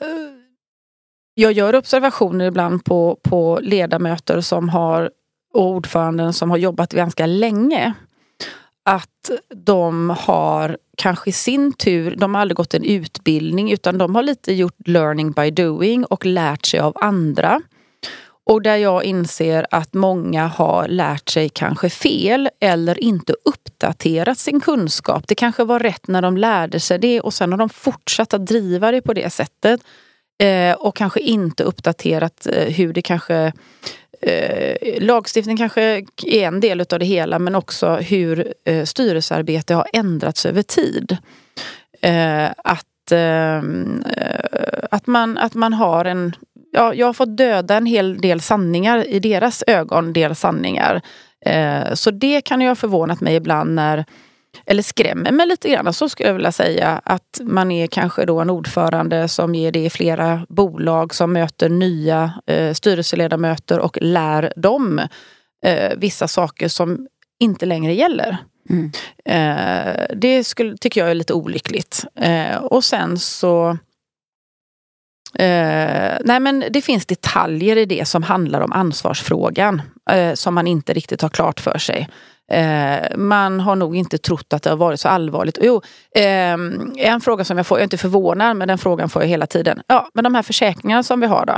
jag 1.35 1.53
gör 1.53 1.75
observationer 1.75 2.45
ibland 2.45 2.85
på, 2.85 3.19
på 3.23 3.59
ledamöter 3.63 4.41
som 4.41 4.69
har, 4.69 5.11
och 5.55 5.67
ordföranden 5.67 6.33
som 6.33 6.51
har 6.51 6.57
jobbat 6.57 6.93
ganska 6.93 7.27
länge. 7.27 7.93
Att 8.85 9.31
de 9.55 10.11
har 10.11 10.79
kanske 10.97 11.31
i 11.31 11.33
sin 11.33 11.73
tur, 11.73 12.17
de 12.17 12.35
har 12.35 12.43
aldrig 12.43 12.57
gått 12.57 12.75
en 12.75 12.85
utbildning 12.85 13.73
utan 13.73 13.99
de 13.99 14.15
har 14.15 14.23
lite 14.23 14.53
gjort 14.53 14.89
learning 14.89 15.33
by 15.33 15.51
doing 15.51 16.05
och 16.05 16.27
lärt 16.27 16.67
sig 16.67 16.81
av 16.81 16.93
andra. 17.01 17.61
Och 18.49 18.63
där 18.63 18.77
jag 18.77 19.05
inser 19.05 19.67
att 19.71 19.95
många 19.95 20.47
har 20.47 20.89
lärt 20.89 21.29
sig 21.29 21.49
kanske 21.49 21.91
fel 21.91 22.49
eller 22.61 23.05
inte 23.05 23.35
uppdaterat 23.45 24.39
sin 24.39 24.61
kunskap. 24.61 25.25
Det 25.27 25.35
kanske 25.35 25.65
var 25.65 25.79
rätt 25.79 26.09
när 26.09 26.23
de 26.23 26.37
lärde 26.37 26.81
sig 26.81 26.99
det 26.99 27.21
och 27.21 27.35
sen 27.35 27.53
har 27.53 27.59
de 27.59 27.69
fortsatt 27.69 28.35
att 28.35 28.47
driva 28.47 28.91
det 28.91 29.03
på 29.03 29.15
det 29.15 29.31
sättet. 29.31 29.81
Eh, 30.43 30.73
och 30.73 30.97
kanske 30.97 31.21
inte 31.21 31.65
uppdaterat 31.65 32.47
eh, 32.47 32.65
hur 32.65 32.93
det 32.93 33.03
kanske 33.03 33.53
Eh, 34.21 35.03
lagstiftning 35.03 35.57
kanske 35.57 35.83
är 36.27 36.47
en 36.47 36.61
del 36.61 36.81
av 36.81 36.99
det 36.99 37.05
hela 37.05 37.39
men 37.39 37.55
också 37.55 37.95
hur 37.95 38.55
eh, 38.65 38.85
styrelsearbete 38.85 39.75
har 39.75 39.87
ändrats 39.93 40.47
över 40.47 40.63
tid. 40.63 41.17
Eh, 42.03 42.51
att, 42.65 43.13
eh, 43.13 43.63
att, 44.91 45.07
man, 45.07 45.39
att 45.39 45.55
man 45.55 45.73
har 45.73 46.05
en 46.05 46.37
ja, 46.73 46.95
jag 46.95 47.07
har 47.07 47.13
fått 47.13 47.37
döda 47.37 47.77
en 47.77 47.87
hel 47.87 48.21
del 48.21 48.41
sanningar 48.41 49.09
i 49.09 49.19
deras 49.19 49.65
ögon, 49.67 50.13
deras 50.13 50.41
sanningar. 50.41 51.03
Eh, 51.47 51.95
så 51.95 52.11
det 52.11 52.41
kan 52.41 52.61
ju 52.61 52.69
ha 52.69 52.75
förvånat 52.75 53.21
mig 53.21 53.35
ibland 53.35 53.75
när 53.75 54.05
eller 54.67 54.83
skrämmer 54.83 55.33
mig 55.33 55.47
lite 55.47 55.69
grann, 55.69 55.93
så 55.93 56.09
skulle 56.09 56.29
jag 56.29 56.35
vilja 56.35 56.53
säga. 56.53 57.01
Att 57.05 57.41
man 57.43 57.71
är 57.71 57.87
kanske 57.87 58.25
då 58.25 58.41
en 58.41 58.51
ordförande 58.51 59.29
som 59.29 59.55
ger 59.55 59.73
det 59.73 59.85
i 59.85 59.91
flera 59.91 60.47
bolag 60.49 61.15
som 61.15 61.33
möter 61.33 61.69
nya 61.69 62.33
eh, 62.47 62.73
styrelseledamöter 62.73 63.79
och 63.79 63.99
lär 64.01 64.53
dem 64.57 64.99
eh, 65.65 65.93
vissa 65.97 66.29
saker 66.29 66.69
som 66.69 67.07
inte 67.41 67.67
längre 67.67 67.95
gäller. 67.95 68.37
Mm. 68.71 68.91
Eh, 69.25 70.17
det 70.17 70.45
skulle, 70.45 70.77
tycker 70.77 71.01
jag 71.01 71.11
är 71.11 71.15
lite 71.15 71.35
olyckligt. 71.35 72.05
Eh, 72.21 72.57
och 72.57 72.85
sen 72.85 73.19
så 73.19 73.79
Eh, 75.35 76.17
nej 76.25 76.41
men 76.41 76.65
det 76.71 76.83
finns 76.83 77.07
detaljer 77.07 77.77
i 77.77 77.85
det 77.85 78.09
som 78.09 78.23
handlar 78.23 78.61
om 78.61 78.73
ansvarsfrågan 78.73 79.83
eh, 80.11 80.35
som 80.35 80.55
man 80.55 80.67
inte 80.67 80.93
riktigt 80.93 81.23
har 81.23 81.29
klart 81.29 81.61
för 81.61 81.79
sig. 81.79 82.09
Eh, 82.53 83.17
man 83.17 83.61
har 83.61 83.77
nog 83.77 83.97
inte 83.97 84.19
trott 84.19 84.53
att 84.53 84.63
det 84.63 84.71
har 84.71 84.77
varit 84.77 85.01
så 85.01 85.09
allvarligt. 85.09 85.59
Jo, 85.63 85.83
eh, 86.15 86.57
en 86.97 87.21
fråga 87.21 87.45
som 87.45 87.57
jag 87.57 87.67
får, 87.67 87.79
jag 87.79 87.83
är 87.83 87.85
inte 87.85 87.99
förvånad, 87.99 88.57
men 88.57 88.69
den 88.69 88.79
frågan 88.79 89.09
får 89.09 89.23
jag 89.23 89.29
hela 89.29 89.47
tiden. 89.47 89.83
Ja, 89.87 90.09
men 90.15 90.25
de 90.25 90.35
här 90.35 90.43
försäkringarna 90.43 91.03
som 91.03 91.21
vi 91.21 91.27
har 91.27 91.47
då, 91.47 91.53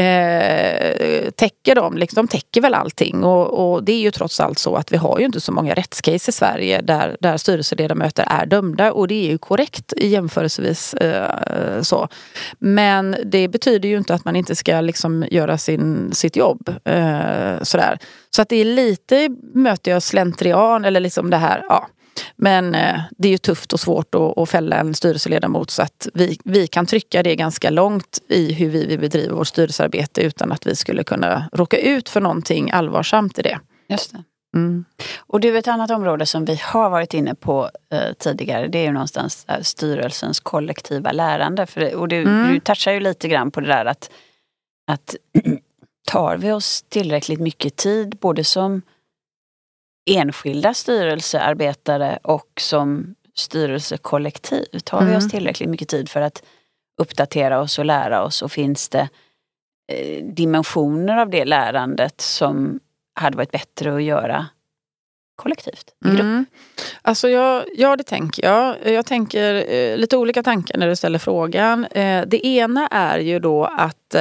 eh, 0.00 1.30
täcker 1.30 1.74
de? 1.74 1.96
Liksom, 1.96 2.26
de 2.26 2.28
täcker 2.28 2.60
väl 2.60 2.74
allting? 2.74 3.24
Och, 3.24 3.72
och, 3.72 3.84
det 3.84 3.92
är 3.92 4.00
ju 4.00 4.10
trots 4.10 4.40
allt 4.40 4.58
så 4.58 4.76
att 4.76 4.92
vi 4.92 4.96
har 4.96 5.18
ju 5.18 5.24
inte 5.24 5.40
så 5.40 5.52
många 5.52 5.74
rättscase 5.74 6.30
i 6.30 6.32
Sverige 6.32 6.80
där, 6.80 7.16
där 7.20 7.36
styrelseledamöter 7.36 8.24
är 8.30 8.46
dömda 8.46 8.92
och 8.92 9.08
det 9.08 9.26
är 9.26 9.30
ju 9.30 9.38
korrekt 9.38 9.92
jämförelsevis 9.96 10.94
eh, 10.94 11.82
så. 11.82 12.08
Men 12.58 13.16
det 13.24 13.48
betyder 13.48 13.88
ju 13.88 13.96
inte 13.96 14.14
att 14.14 14.24
man 14.24 14.36
inte 14.36 14.56
ska 14.56 14.80
liksom 14.80 15.24
göra 15.30 15.58
sin, 15.58 16.12
sitt 16.12 16.36
jobb. 16.36 16.68
Eh, 16.84 17.62
sådär. 17.62 17.98
Så 18.36 18.42
att 18.42 18.48
det 18.48 18.56
är 18.56 18.64
lite, 18.64 19.28
möter 19.54 19.90
jag 19.90 20.02
slentrian 20.02 20.84
eller 20.84 21.00
liksom 21.00 21.30
det 21.30 21.36
här, 21.36 21.64
ja. 21.68 21.88
Men 22.36 22.74
eh, 22.74 23.00
det 23.18 23.28
är 23.28 23.32
ju 23.32 23.38
tufft 23.38 23.72
och 23.72 23.80
svårt 23.80 24.14
att, 24.14 24.38
att 24.38 24.50
fälla 24.50 24.76
en 24.76 24.94
styrelseledamot 24.94 25.70
så 25.70 25.82
att 25.82 26.08
vi, 26.14 26.38
vi 26.44 26.66
kan 26.66 26.86
trycka 26.86 27.22
det 27.22 27.36
ganska 27.36 27.70
långt 27.70 28.18
i 28.28 28.52
hur 28.52 28.68
vi 28.68 28.86
vill 28.86 29.00
bedriva 29.00 29.34
vårt 29.34 29.46
styrelsearbete 29.46 30.22
utan 30.22 30.52
att 30.52 30.66
vi 30.66 30.76
skulle 30.76 31.04
kunna 31.04 31.48
råka 31.52 31.78
ut 31.78 32.08
för 32.08 32.20
någonting 32.20 32.70
allvarsamt 32.70 33.38
i 33.38 33.42
det. 33.42 33.60
Just 33.88 34.12
det. 34.12 34.22
Mm. 34.56 34.84
Och 35.18 35.40
du, 35.40 35.58
ett 35.58 35.68
annat 35.68 35.90
område 35.90 36.26
som 36.26 36.44
vi 36.44 36.60
har 36.62 36.90
varit 36.90 37.14
inne 37.14 37.34
på 37.34 37.70
eh, 37.92 38.12
tidigare 38.18 38.68
det 38.68 38.78
är 38.78 38.84
ju 38.84 38.92
någonstans 38.92 39.44
eh, 39.48 39.60
styrelsens 39.60 40.40
kollektiva 40.40 41.12
lärande. 41.12 41.66
För, 41.66 41.94
och 41.94 42.08
du, 42.08 42.22
mm. 42.22 42.52
du 42.52 42.60
touchar 42.60 42.92
ju 42.92 43.00
lite 43.00 43.28
grann 43.28 43.50
på 43.50 43.60
det 43.60 43.66
där 43.66 43.84
att, 43.84 44.10
att 44.90 45.14
tar 46.06 46.36
vi 46.36 46.52
oss 46.52 46.84
tillräckligt 46.88 47.40
mycket 47.40 47.76
tid 47.76 48.16
både 48.20 48.44
som 48.44 48.82
enskilda 50.10 50.74
styrelsearbetare 50.74 52.18
och 52.22 52.50
som 52.60 53.14
styrelsekollektiv? 53.34 54.66
Tar 54.84 54.98
mm. 54.98 55.10
vi 55.10 55.16
oss 55.16 55.22
mm. 55.22 55.30
tillräckligt 55.30 55.68
mycket 55.68 55.88
tid 55.88 56.08
för 56.08 56.20
att 56.20 56.42
uppdatera 57.02 57.60
oss 57.60 57.78
och 57.78 57.84
lära 57.84 58.24
oss 58.24 58.42
och 58.42 58.52
finns 58.52 58.88
det 58.88 59.08
eh, 59.92 60.24
dimensioner 60.24 61.16
av 61.16 61.30
det 61.30 61.44
lärandet 61.44 62.20
som 62.20 62.80
hade 63.14 63.36
varit 63.36 63.52
bättre 63.52 63.94
att 63.94 64.02
göra 64.02 64.46
kollektivt, 65.36 65.94
i 66.04 66.08
grupp? 66.08 66.20
Mm. 66.20 66.46
Alltså 67.02 67.28
jag, 67.28 67.64
ja, 67.74 67.96
det 67.96 68.04
tänker 68.04 68.44
jag. 68.44 68.76
Jag 68.94 69.06
tänker 69.06 69.72
eh, 69.72 69.96
lite 69.96 70.16
olika 70.16 70.42
tankar 70.42 70.78
när 70.78 70.88
du 70.88 70.96
ställer 70.96 71.18
frågan. 71.18 71.84
Eh, 71.84 72.26
det 72.26 72.46
ena 72.46 72.88
är 72.88 73.18
ju 73.18 73.38
då 73.38 73.64
att 73.64 74.14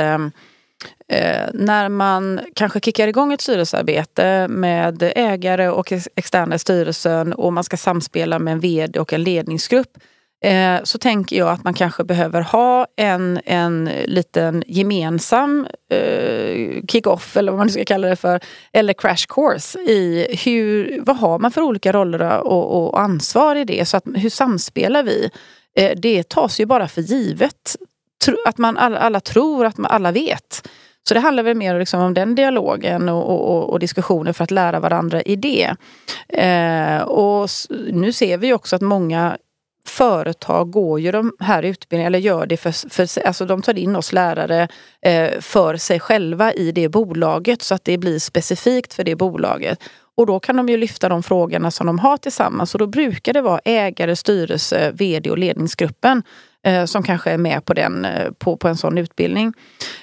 eh, 1.08 1.50
när 1.54 1.90
man 1.90 2.40
kanske 2.56 2.80
kickar 2.80 3.08
igång 3.08 3.34
ett 3.34 3.42
styrelsearbete 3.42 4.48
med 4.48 5.12
ägare 5.16 5.70
och 5.70 5.92
externa 6.16 6.58
styrelsen 6.58 7.34
och 7.34 7.54
man 7.54 7.64
ska 7.64 7.78
samspela 7.78 8.40
med 8.40 8.52
en 8.52 8.60
vd 8.60 9.00
och 9.00 9.14
en 9.14 9.24
ledningsgrupp 9.24 9.98
eh, 10.46 10.84
så 10.84 10.98
tänker 10.98 11.38
jag 11.38 11.50
att 11.50 11.64
man 11.64 11.74
kanske 11.74 12.04
behöver 12.04 12.42
ha 12.42 12.88
en, 12.98 13.40
en 13.46 13.90
liten 14.06 14.64
gemensam 14.68 15.68
eh, 15.92 16.82
kick-off 16.88 17.38
eller 17.38 17.52
vad 17.52 17.60
man 17.60 17.70
ska 17.70 17.86
kalla 17.86 18.08
det 18.08 18.16
för, 18.16 18.40
eller 18.74 18.94
crash 18.94 19.26
course 19.30 19.80
i 19.80 20.28
hur, 20.46 21.00
vad 21.02 21.18
har 21.18 21.40
man 21.40 21.52
för 21.52 21.62
olika 21.62 21.94
roller 21.94 22.42
och, 22.42 22.88
och 22.88 23.02
ansvar 23.02 23.56
i 23.56 23.64
det? 23.64 23.86
Så 23.86 23.98
att, 23.98 24.04
hur 24.16 24.30
samspelar 24.30 25.04
vi? 25.04 25.30
Eh, 25.78 25.92
det 25.98 26.30
tas 26.30 26.60
ju 26.60 26.66
bara 26.66 26.88
för 26.88 27.02
givet. 27.02 27.76
Att 28.46 28.58
man 28.58 28.78
alla, 28.78 29.00
alla 29.00 29.20
tror 29.20 29.66
att 29.66 29.78
man 29.78 29.92
alla 29.92 30.12
vet. 30.12 30.68
Så 31.08 31.14
det 31.14 31.20
handlar 31.20 31.44
väl 31.44 31.58
mer 31.58 31.80
liksom 31.80 32.02
om 32.02 32.14
den 32.14 32.36
dialogen 32.36 33.10
och, 33.10 33.30
och, 33.30 33.70
och, 33.70 33.80
diskussioner 33.80 34.34
för 34.34 34.44
att 34.44 34.52
lära 34.52 34.80
varandra 34.80 35.22
i 35.22 35.36
det. 35.36 35.76
Eh, 36.30 37.02
och 37.02 37.50
nu 37.92 38.12
ser 38.14 38.38
vi 38.38 38.54
också 38.54 38.76
att 38.76 38.82
många 38.82 39.38
företag 39.88 40.72
går 40.72 41.00
ju 41.00 41.12
de 41.12 41.32
här 41.40 41.64
utbildningarna, 41.64 42.08
eller 42.08 42.20
gör 42.20 42.46
det 42.46 42.58
för, 42.58 42.90
för 42.90 43.28
alltså 43.28 43.46
de 43.46 43.62
tar 43.62 43.78
in 43.78 43.96
oss 43.96 44.14
lärare 44.14 44.68
eh, 45.02 45.40
för 45.40 45.78
sig 45.78 46.00
själva 46.00 46.54
i 46.54 46.72
det 46.72 46.90
bolaget 46.90 47.62
så 47.62 47.76
att 47.76 47.86
det 47.86 47.98
blir 47.98 48.20
specifikt 48.20 48.94
för 48.94 49.04
det 49.04 49.16
bolaget. 49.16 49.80
Och 50.18 50.26
då 50.26 50.40
kan 50.40 50.56
de 50.56 50.70
ju 50.70 50.78
lyfta 50.78 51.10
de 51.10 51.24
frågorna 51.24 51.72
som 51.72 51.88
de 51.88 52.00
har 52.00 52.18
tillsammans 52.18 52.76
och 52.76 52.80
då 52.80 52.88
brukar 52.88 53.34
det 53.34 53.42
vara 53.42 53.60
ägare, 53.66 54.16
styrelse, 54.16 54.92
vd 54.92 55.30
och 55.30 55.38
ledningsgruppen 55.38 56.24
eh, 56.66 56.86
som 56.86 57.04
kanske 57.04 57.32
är 57.32 57.38
med 57.38 57.66
på, 57.66 57.74
den, 57.74 58.06
eh, 58.06 58.32
på, 58.32 58.58
på 58.58 58.68
en 58.68 58.78
sån 58.78 58.98
utbildning. 58.98 59.54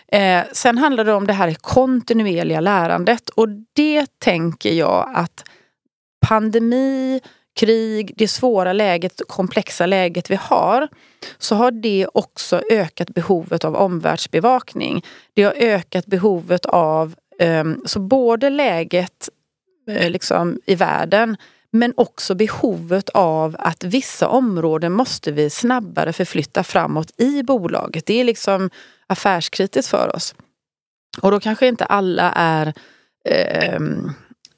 Eh, 0.08 0.42
sen 0.52 0.78
handlar 0.78 1.04
det 1.04 1.12
om 1.12 1.26
det 1.26 1.32
här 1.32 1.54
kontinuerliga 1.54 2.60
lärandet 2.60 3.30
och 3.30 3.48
det 3.72 4.06
tänker 4.18 4.72
jag 4.72 5.12
att 5.14 5.44
pandemi, 6.26 7.20
krig, 7.60 8.12
det 8.16 8.28
svåra 8.28 8.72
läget, 8.72 9.20
komplexa 9.28 9.86
läget 9.86 10.30
vi 10.30 10.38
har, 10.40 10.88
så 11.38 11.54
har 11.54 11.70
det 11.70 12.06
också 12.14 12.62
ökat 12.70 13.08
behovet 13.08 13.64
av 13.64 13.76
omvärldsbevakning. 13.76 15.04
Det 15.34 15.42
har 15.42 15.54
ökat 15.56 16.06
behovet 16.06 16.66
av 16.66 17.14
um, 17.40 17.82
så 17.86 18.00
både 18.00 18.50
läget 18.50 19.28
Eh, 19.86 20.10
liksom, 20.10 20.58
i 20.66 20.74
världen 20.74 21.36
men 21.70 21.94
också 21.96 22.34
behovet 22.34 23.08
av 23.08 23.56
att 23.58 23.84
vissa 23.84 24.28
områden 24.28 24.92
måste 24.92 25.32
vi 25.32 25.50
snabbare 25.50 26.12
förflytta 26.12 26.64
framåt 26.64 27.20
i 27.20 27.42
bolaget. 27.42 28.06
Det 28.06 28.20
är 28.20 28.24
liksom 28.24 28.70
affärskritiskt 29.06 29.90
för 29.90 30.16
oss. 30.16 30.34
Och 31.20 31.30
då 31.30 31.40
kanske 31.40 31.66
inte 31.66 31.84
alla 31.84 32.32
är 32.32 32.72
eh, 33.24 33.80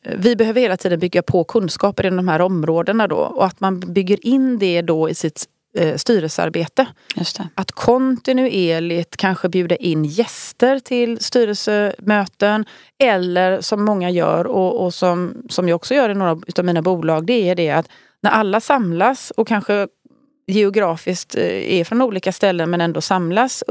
vi 0.02 0.36
behöver 0.36 0.60
hela 0.60 0.76
tiden 0.76 0.98
bygga 0.98 1.22
på 1.22 1.44
kunskaper 1.44 2.06
inom 2.06 2.16
de 2.16 2.28
här 2.28 2.40
områdena 2.40 3.08
då 3.08 3.16
och 3.16 3.46
att 3.46 3.60
man 3.60 3.80
bygger 3.80 4.26
in 4.26 4.58
det 4.58 4.82
då 4.82 5.10
i 5.10 5.14
sitt 5.14 5.48
eh, 5.74 5.96
styrelsearbete. 5.96 6.86
Att 7.54 7.72
kontinuerligt 7.72 9.16
kanske 9.16 9.48
bjuda 9.48 9.76
in 9.76 10.04
gäster 10.04 10.78
till 10.78 11.20
styrelsemöten 11.20 12.64
eller 12.98 13.60
som 13.60 13.84
många 13.84 14.10
gör 14.10 14.46
och, 14.46 14.84
och 14.84 14.94
som, 14.94 15.42
som 15.48 15.68
jag 15.68 15.76
också 15.76 15.94
gör 15.94 16.10
i 16.10 16.14
några 16.14 16.30
av 16.58 16.64
mina 16.64 16.82
bolag, 16.82 17.26
det 17.26 17.48
är 17.48 17.54
det 17.54 17.70
att 17.70 17.88
när 18.20 18.30
alla 18.30 18.60
samlas 18.60 19.30
och 19.30 19.48
kanske 19.48 19.88
geografiskt 20.46 21.36
eh, 21.36 21.78
är 21.80 21.84
från 21.84 22.02
olika 22.02 22.32
ställen 22.32 22.70
men 22.70 22.80
ändå 22.80 23.00
samlas 23.00 23.64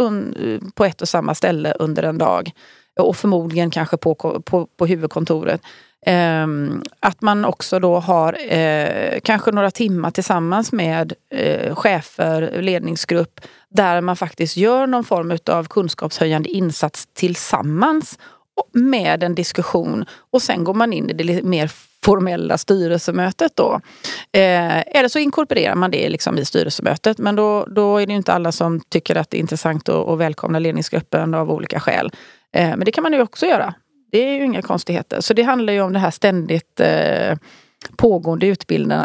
på 0.74 0.86
ett 0.86 1.02
och 1.02 1.10
samma 1.10 1.36
ställe 1.36 1.74
under 1.80 2.04
en 2.04 2.18
dag 2.18 2.52
och 3.00 3.18
förmodligen 3.18 3.72
kanske 3.72 3.98
på, 3.98 4.16
på, 4.46 4.68
på 4.78 4.86
huvudkontoret 4.86 5.62
Ehm, 6.06 6.84
att 7.00 7.22
man 7.22 7.46
också 7.46 7.80
då 7.80 8.00
har 8.00 8.38
eh, 8.54 9.20
kanske 9.24 9.52
några 9.52 9.72
timmar 9.72 10.12
tillsammans 10.12 10.72
med 10.72 11.14
eh, 11.30 11.76
chefer, 11.76 12.62
ledningsgrupp 12.62 13.42
där 13.70 14.02
man 14.02 14.16
faktiskt 14.16 14.58
gör 14.58 14.88
någon 14.88 15.04
form 15.04 15.38
av 15.46 15.68
kunskapshöjande 15.68 16.50
insats 16.50 17.08
tillsammans 17.14 18.20
med 18.72 19.24
en 19.24 19.36
diskussion 19.36 20.06
och 20.32 20.42
sen 20.42 20.64
går 20.64 20.74
man 20.74 20.94
in 20.94 21.10
i 21.10 21.14
det 21.14 21.44
mer 21.44 21.72
formella 22.06 22.58
styrelsemötet 22.58 23.52
då. 23.56 23.82
Eh, 24.32 24.80
eller 24.80 25.08
så 25.08 25.20
inkorporerar 25.20 25.76
man 25.76 25.92
det 25.92 26.10
liksom 26.10 26.38
i 26.38 26.46
styrelsemötet 26.46 27.18
men 27.18 27.36
då, 27.36 27.66
då 27.66 27.98
är 27.98 28.08
det 28.08 28.14
inte 28.14 28.34
alla 28.34 28.52
som 28.52 28.80
tycker 28.80 29.16
att 29.16 29.30
det 29.30 29.38
är 29.38 29.40
intressant 29.40 29.90
att, 29.90 30.08
att 30.08 30.20
välkomna 30.20 30.60
ledningsgruppen 30.60 31.34
av 31.34 31.52
olika 31.52 31.80
skäl. 31.80 32.12
Eh, 32.54 32.70
men 32.70 32.80
det 32.80 32.92
kan 32.92 33.02
man 33.02 33.14
ju 33.14 33.22
också 33.22 33.46
göra. 33.46 33.74
Det 34.14 34.30
är 34.30 34.36
ju 34.38 34.46
inga 34.46 34.62
konstigheter. 34.62 35.22
Så 35.22 35.34
det 35.34 35.44
handlar 35.44 35.74
ju 35.74 35.82
om 35.82 35.94
det 35.94 36.00
här 36.00 36.12
ständigt 36.12 36.80
eh, 36.80 37.38
pågående 37.98 38.56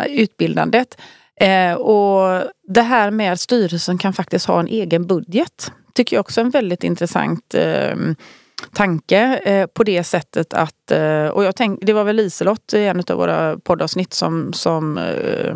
utbildandet. 0.08 1.00
Eh, 1.40 1.72
och 1.72 2.42
det 2.68 2.82
här 2.82 3.10
med 3.10 3.32
att 3.32 3.40
styrelsen 3.40 3.98
kan 3.98 4.12
faktiskt 4.12 4.46
ha 4.46 4.60
en 4.60 4.68
egen 4.68 5.06
budget 5.06 5.72
tycker 5.94 6.16
jag 6.16 6.20
också 6.20 6.40
är 6.40 6.44
en 6.44 6.50
väldigt 6.50 6.84
intressant 6.84 7.54
eh, 7.54 7.96
tanke 8.72 9.40
eh, 9.44 9.66
på 9.66 9.84
det 9.84 10.04
sättet 10.04 10.54
att, 10.54 10.90
eh, 10.90 11.26
och 11.26 11.44
jag 11.44 11.56
tänk, 11.56 11.80
det 11.82 11.92
var 11.92 12.04
väl 12.04 12.16
Liselott 12.16 12.74
i 12.74 12.84
en 12.84 13.02
av 13.08 13.16
våra 13.16 13.58
poddavsnitt 13.58 14.14
som, 14.14 14.52
som 14.52 14.98
eh, 14.98 15.54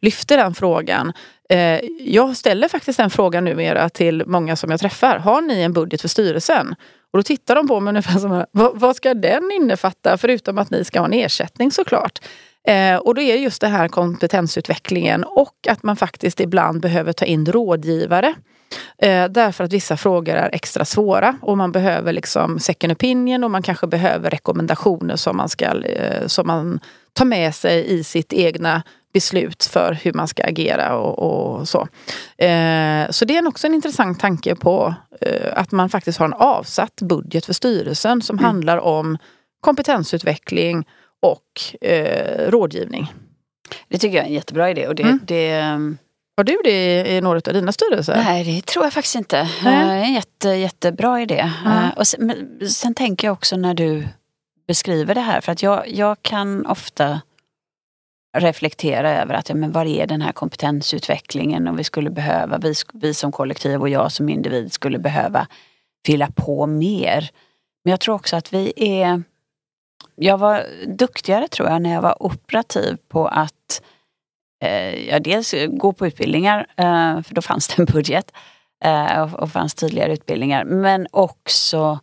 lyfte 0.00 0.36
den 0.36 0.54
frågan. 0.54 1.12
Eh, 1.48 1.80
jag 2.00 2.36
ställer 2.36 2.68
faktiskt 2.68 2.96
den 2.96 3.10
frågan 3.10 3.44
numera 3.44 3.88
till 3.88 4.22
många 4.26 4.56
som 4.56 4.70
jag 4.70 4.80
träffar. 4.80 5.18
Har 5.18 5.40
ni 5.40 5.62
en 5.62 5.72
budget 5.72 6.00
för 6.00 6.08
styrelsen? 6.08 6.74
Och 7.12 7.18
då 7.18 7.22
tittar 7.22 7.54
de 7.54 7.68
på 7.68 7.80
mig 7.80 7.90
ungefär 7.90 8.18
som 8.18 8.30
här, 8.30 8.46
vad, 8.50 8.80
vad 8.80 8.96
ska 8.96 9.14
den 9.14 9.50
innefatta? 9.52 10.18
Förutom 10.18 10.58
att 10.58 10.70
ni 10.70 10.84
ska 10.84 10.98
ha 10.98 11.06
en 11.06 11.12
ersättning 11.12 11.70
såklart. 11.70 12.18
Eh, 12.66 12.96
och 12.96 13.14
då 13.14 13.20
är 13.20 13.36
just 13.36 13.60
det 13.60 13.68
här 13.68 13.88
kompetensutvecklingen 13.88 15.24
och 15.24 15.54
att 15.68 15.82
man 15.82 15.96
faktiskt 15.96 16.40
ibland 16.40 16.80
behöver 16.80 17.12
ta 17.12 17.24
in 17.24 17.46
rådgivare. 17.46 18.34
Eh, 19.02 19.24
därför 19.28 19.64
att 19.64 19.72
vissa 19.72 19.96
frågor 19.96 20.34
är 20.34 20.50
extra 20.52 20.84
svåra 20.84 21.36
och 21.42 21.58
man 21.58 21.72
behöver 21.72 22.12
liksom 22.12 22.58
second 22.58 22.92
opinion 22.92 23.44
och 23.44 23.50
man 23.50 23.62
kanske 23.62 23.86
behöver 23.86 24.30
rekommendationer 24.30 25.16
som 25.16 25.36
man, 25.36 25.48
ska, 25.48 25.64
eh, 25.64 26.26
som 26.26 26.46
man 26.46 26.80
tar 27.12 27.24
med 27.24 27.54
sig 27.54 27.98
i 27.98 28.04
sitt 28.04 28.32
egna 28.32 28.82
beslut 29.12 29.64
för 29.64 29.92
hur 29.92 30.12
man 30.12 30.28
ska 30.28 30.44
agera 30.44 30.96
och, 30.96 31.18
och 31.18 31.68
så. 31.68 31.80
Eh, 32.38 33.10
så 33.10 33.24
det 33.24 33.36
är 33.36 33.48
också 33.48 33.66
en 33.66 33.74
intressant 33.74 34.20
tanke 34.20 34.54
på 34.54 34.94
eh, 35.20 35.52
att 35.54 35.72
man 35.72 35.88
faktiskt 35.88 36.18
har 36.18 36.26
en 36.26 36.32
avsatt 36.32 37.02
budget 37.02 37.46
för 37.46 37.52
styrelsen 37.52 38.22
som 38.22 38.38
mm. 38.38 38.44
handlar 38.44 38.78
om 38.78 39.18
kompetensutveckling 39.60 40.86
och 41.22 41.84
eh, 41.88 42.50
rådgivning. 42.50 43.12
Det 43.88 43.98
tycker 43.98 44.16
jag 44.16 44.24
är 44.24 44.28
en 44.28 44.34
jättebra 44.34 44.70
idé. 44.70 44.88
Och 44.88 44.94
det, 44.94 45.02
mm. 45.02 45.20
det 45.24 45.60
har 46.36 46.44
du 46.44 46.60
det 46.64 47.06
i 47.16 47.20
några 47.20 47.36
av 47.36 47.52
dina 47.52 47.72
styrelser? 47.72 48.22
Nej, 48.24 48.44
det 48.44 48.66
tror 48.66 48.84
jag 48.84 48.92
faktiskt 48.92 49.14
inte. 49.14 49.48
Det 49.62 49.68
är 49.68 49.96
en 49.96 50.12
jätte, 50.12 50.48
jättebra 50.48 51.22
idé. 51.22 51.50
Mm. 51.66 51.90
Och 51.96 52.06
sen, 52.06 52.48
sen, 52.68 52.94
tänker 52.94 53.28
jag 53.28 53.32
också 53.32 53.56
när 53.56 53.74
du 53.74 54.08
beskriver 54.66 55.14
det 55.14 55.20
här, 55.20 55.40
för 55.40 55.52
att 55.52 55.62
jag, 55.62 55.88
jag 55.88 56.22
kan 56.22 56.66
ofta 56.66 57.20
reflektera 58.36 59.22
över 59.22 59.34
att 59.34 59.48
ja, 59.48 59.54
men 59.54 59.72
var 59.72 59.84
är 59.84 60.06
den 60.06 60.22
här 60.22 60.32
kompetensutvecklingen 60.32 61.68
och 61.68 61.78
vi 61.78 61.84
skulle 61.84 62.10
behöva, 62.10 62.58
vi, 62.58 62.74
vi 62.92 63.14
som 63.14 63.32
kollektiv 63.32 63.80
och 63.80 63.88
jag 63.88 64.12
som 64.12 64.28
individ 64.28 64.72
skulle 64.72 64.98
behöva 64.98 65.46
fylla 66.06 66.28
på 66.34 66.66
mer. 66.66 67.30
Men 67.84 67.90
jag 67.90 68.00
tror 68.00 68.14
också 68.14 68.36
att 68.36 68.52
vi 68.52 68.72
är 68.76 69.22
jag 70.14 70.38
var 70.38 70.66
duktigare 70.86 71.48
tror 71.48 71.68
jag 71.68 71.82
när 71.82 71.92
jag 71.92 72.02
var 72.02 72.22
operativ 72.22 72.96
på 73.08 73.26
att 73.26 73.82
eh, 74.64 75.08
ja, 75.08 75.20
dels 75.20 75.54
gå 75.68 75.92
på 75.92 76.06
utbildningar, 76.06 76.66
eh, 76.76 77.22
för 77.22 77.34
då 77.34 77.42
fanns 77.42 77.68
det 77.68 77.78
en 77.78 77.84
budget 77.84 78.32
eh, 78.84 79.22
och, 79.22 79.40
och 79.40 79.50
fanns 79.50 79.74
tydligare 79.74 80.12
utbildningar. 80.12 80.64
Men 80.64 81.06
också 81.10 81.78
eh, 81.82 81.98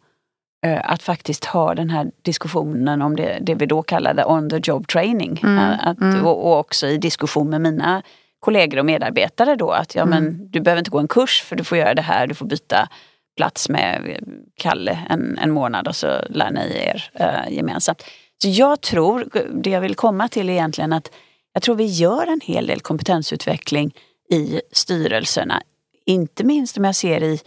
att 0.76 1.04
faktiskt 1.04 1.46
ha 1.46 1.76
den 1.76 1.90
här 1.90 2.12
diskussionen 2.22 3.02
om 3.02 3.16
det, 3.16 3.38
det 3.42 3.56
vi 3.56 3.66
då 3.66 3.84
kallade 3.84 4.26
on 4.26 4.50
the 4.50 4.60
job 4.64 4.88
training. 4.88 5.40
Mm, 5.44 5.58
eh, 5.58 5.88
att, 5.88 6.02
mm. 6.02 6.26
Och, 6.26 6.60
också 6.60 6.88
i 6.88 6.98
diskussion 6.98 7.50
med 7.50 7.62
mina 7.62 8.02
kollegor 8.40 8.80
och 8.80 8.86
medarbetare 8.86 9.56
då 9.56 9.72
att 9.72 9.96
ja, 9.96 10.02
mm. 10.02 10.24
men, 10.24 10.52
du 10.52 10.60
behöver 10.60 10.80
inte 10.80 10.92
gå 10.92 11.00
en 11.00 11.08
kurs 11.08 11.42
för 11.42 11.56
du 11.56 11.64
får 11.64 11.78
göra 11.78 11.94
det 11.94 12.02
här, 12.02 12.28
du 12.28 12.34
får 12.34 12.46
byta 12.46 12.90
plats 13.38 13.70
med 13.70 14.20
Kalle 14.56 15.00
en, 15.10 15.38
en 15.38 15.52
månad 15.52 15.88
och 15.88 15.96
så 15.96 16.22
lär 16.30 16.52
ni 16.52 16.78
er 16.78 17.10
eh, 17.14 17.54
gemensamt. 17.54 18.04
Så 18.42 18.50
jag 18.50 18.82
tror, 18.82 19.26
det 19.64 19.70
jag 19.70 19.82
vill 19.82 19.96
komma 19.96 20.28
till 20.28 20.50
egentligen 20.50 20.94
att 20.94 21.12
jag 21.54 21.64
tror 21.64 21.76
vi 21.76 21.86
gör 21.86 22.28
en 22.28 22.42
hel 22.44 22.68
del 22.68 22.80
kompetensutveckling 22.80 23.96
i 24.30 24.62
styrelserna. 24.72 25.62
Inte 26.06 26.44
minst 26.44 26.78
om 26.78 26.84
jag 26.84 26.96
ser 26.96 27.24
i, 27.24 27.40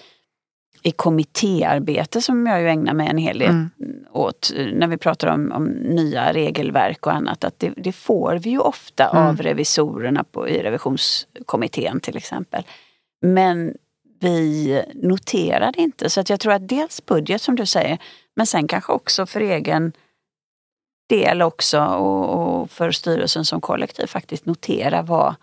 i 0.83 0.91
kommittéarbete 0.91 2.23
som 2.23 2.47
jag 2.47 2.61
ju 2.61 2.69
ägnar 2.69 2.95
mig 2.95 3.09
en 3.09 3.19
hel 3.19 3.39
del 3.39 3.51
mm. 3.51 3.71
åt 4.13 4.53
när 4.73 4.87
vi 4.87 4.97
pratar 4.97 5.29
om, 5.29 5.53
om, 5.53 5.65
nya 5.69 6.33
regelverk 6.33 7.07
och 7.07 7.13
annat. 7.13 7.45
Att 7.45 7.59
det, 7.59 7.73
det 7.77 7.93
får 7.93 8.37
vi 8.37 8.51
ju 8.51 8.59
ofta 8.59 9.09
mm. 9.09 9.27
av 9.27 9.37
revisorerna 9.37 10.25
på, 10.25 10.49
i 10.49 10.63
revisionskommittén 10.63 12.01
till 12.01 12.17
exempel. 12.17 12.65
Men 13.23 13.75
vi 14.21 14.83
noterar 14.95 15.73
det 15.73 15.83
inte. 15.83 16.11
Så 16.11 16.21
att 16.21 16.31
jag 16.31 16.41
tror 16.41 16.53
att 16.53 16.69
dels 16.69 17.07
budget 17.07 17.43
som 17.43 17.57
du 17.57 17.67
säger, 17.67 17.99
men 18.37 18.47
sen 18.47 18.69
kanske 18.69 18.93
också 18.93 19.27
för 19.27 19.41
egen 19.41 19.93
del 21.09 21.43
också 21.43 21.81
och, 21.81 22.61
och 22.61 22.71
för 22.71 22.91
styrelsen 22.91 23.45
som 23.45 23.61
kollektiv 23.61 24.07
faktiskt 24.07 24.47
notera 24.47 25.03
vad, 25.03 25.35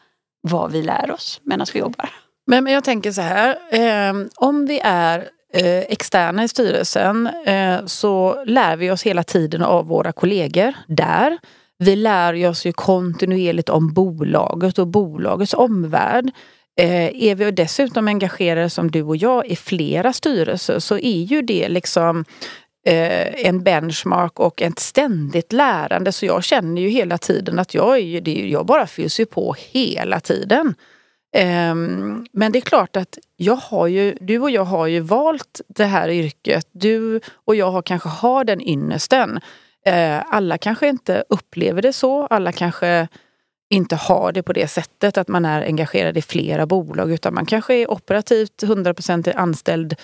vad 0.41 0.71
vi 0.71 0.83
lär 0.83 1.11
oss 1.11 1.41
medan 1.43 1.67
vi 1.73 1.79
jobbar. 1.79 2.09
Men, 2.47 2.63
men 2.63 2.73
jag 2.73 2.83
tänker 2.83 3.11
så 3.11 3.21
här, 3.21 3.57
eh, 3.71 4.13
om 4.35 4.65
vi 4.65 4.79
är 4.83 5.19
eh, 5.53 5.79
externa 5.79 6.43
i 6.43 6.47
styrelsen 6.47 7.27
eh, 7.27 7.85
så 7.85 8.43
lär 8.45 8.77
vi 8.77 8.91
oss 8.91 9.03
hela 9.03 9.23
tiden 9.23 9.63
av 9.63 9.87
våra 9.87 10.11
kollegor 10.11 10.73
där. 10.87 11.37
Vi 11.79 11.95
lär 11.95 12.49
oss 12.49 12.65
ju 12.65 12.73
kontinuerligt 12.73 13.69
om 13.69 13.93
bolaget 13.93 14.79
och 14.79 14.87
bolagets 14.87 15.53
omvärld. 15.53 16.31
Eh, 16.79 17.23
är 17.23 17.35
vi 17.35 17.51
dessutom 17.51 18.07
engagerade 18.07 18.69
som 18.69 18.91
du 18.91 19.03
och 19.03 19.17
jag 19.17 19.47
i 19.47 19.55
flera 19.55 20.13
styrelser 20.13 20.79
så 20.79 20.97
är 20.97 21.21
ju 21.23 21.41
det 21.41 21.69
liksom 21.69 22.25
eh, 22.87 23.45
en 23.47 23.63
benchmark 23.63 24.39
och 24.39 24.61
ett 24.61 24.79
ständigt 24.79 25.53
lärande. 25.53 26.11
Så 26.11 26.25
jag 26.25 26.43
känner 26.43 26.81
ju 26.81 26.89
hela 26.89 27.17
tiden 27.17 27.59
att 27.59 27.73
jag, 27.73 27.99
är 27.99 28.21
det, 28.21 28.49
jag 28.49 28.65
bara 28.65 28.87
fylls 28.87 29.19
ju 29.19 29.25
på 29.25 29.55
hela 29.71 30.19
tiden. 30.19 30.75
Ehm, 31.33 32.25
men 32.31 32.51
det 32.51 32.59
är 32.59 32.61
klart 32.61 32.97
att 32.97 33.17
jag 33.35 33.55
har 33.55 33.87
ju, 33.87 34.17
du 34.21 34.39
och 34.39 34.51
jag 34.51 34.63
har 34.63 34.87
ju 34.87 34.99
valt 34.99 35.61
det 35.67 35.85
här 35.85 36.09
yrket. 36.09 36.67
Du 36.71 37.21
och 37.45 37.55
jag 37.55 37.71
har 37.71 37.81
kanske 37.81 38.09
har 38.09 38.43
den 38.43 38.61
ynnesten. 38.61 39.39
Ehm, 39.85 40.23
alla 40.29 40.57
kanske 40.57 40.87
inte 40.87 41.23
upplever 41.29 41.81
det 41.81 41.93
så. 41.93 42.27
Alla 42.27 42.51
kanske 42.51 43.07
inte 43.69 43.95
har 43.95 44.31
det 44.31 44.43
på 44.43 44.53
det 44.53 44.67
sättet 44.67 45.17
att 45.17 45.27
man 45.27 45.45
är 45.45 45.61
engagerad 45.61 46.17
i 46.17 46.21
flera 46.21 46.65
bolag 46.65 47.11
utan 47.11 47.33
man 47.33 47.45
kanske 47.45 47.75
är 47.75 47.91
operativt 47.91 48.63
100% 48.63 49.35
anställd 49.35 49.95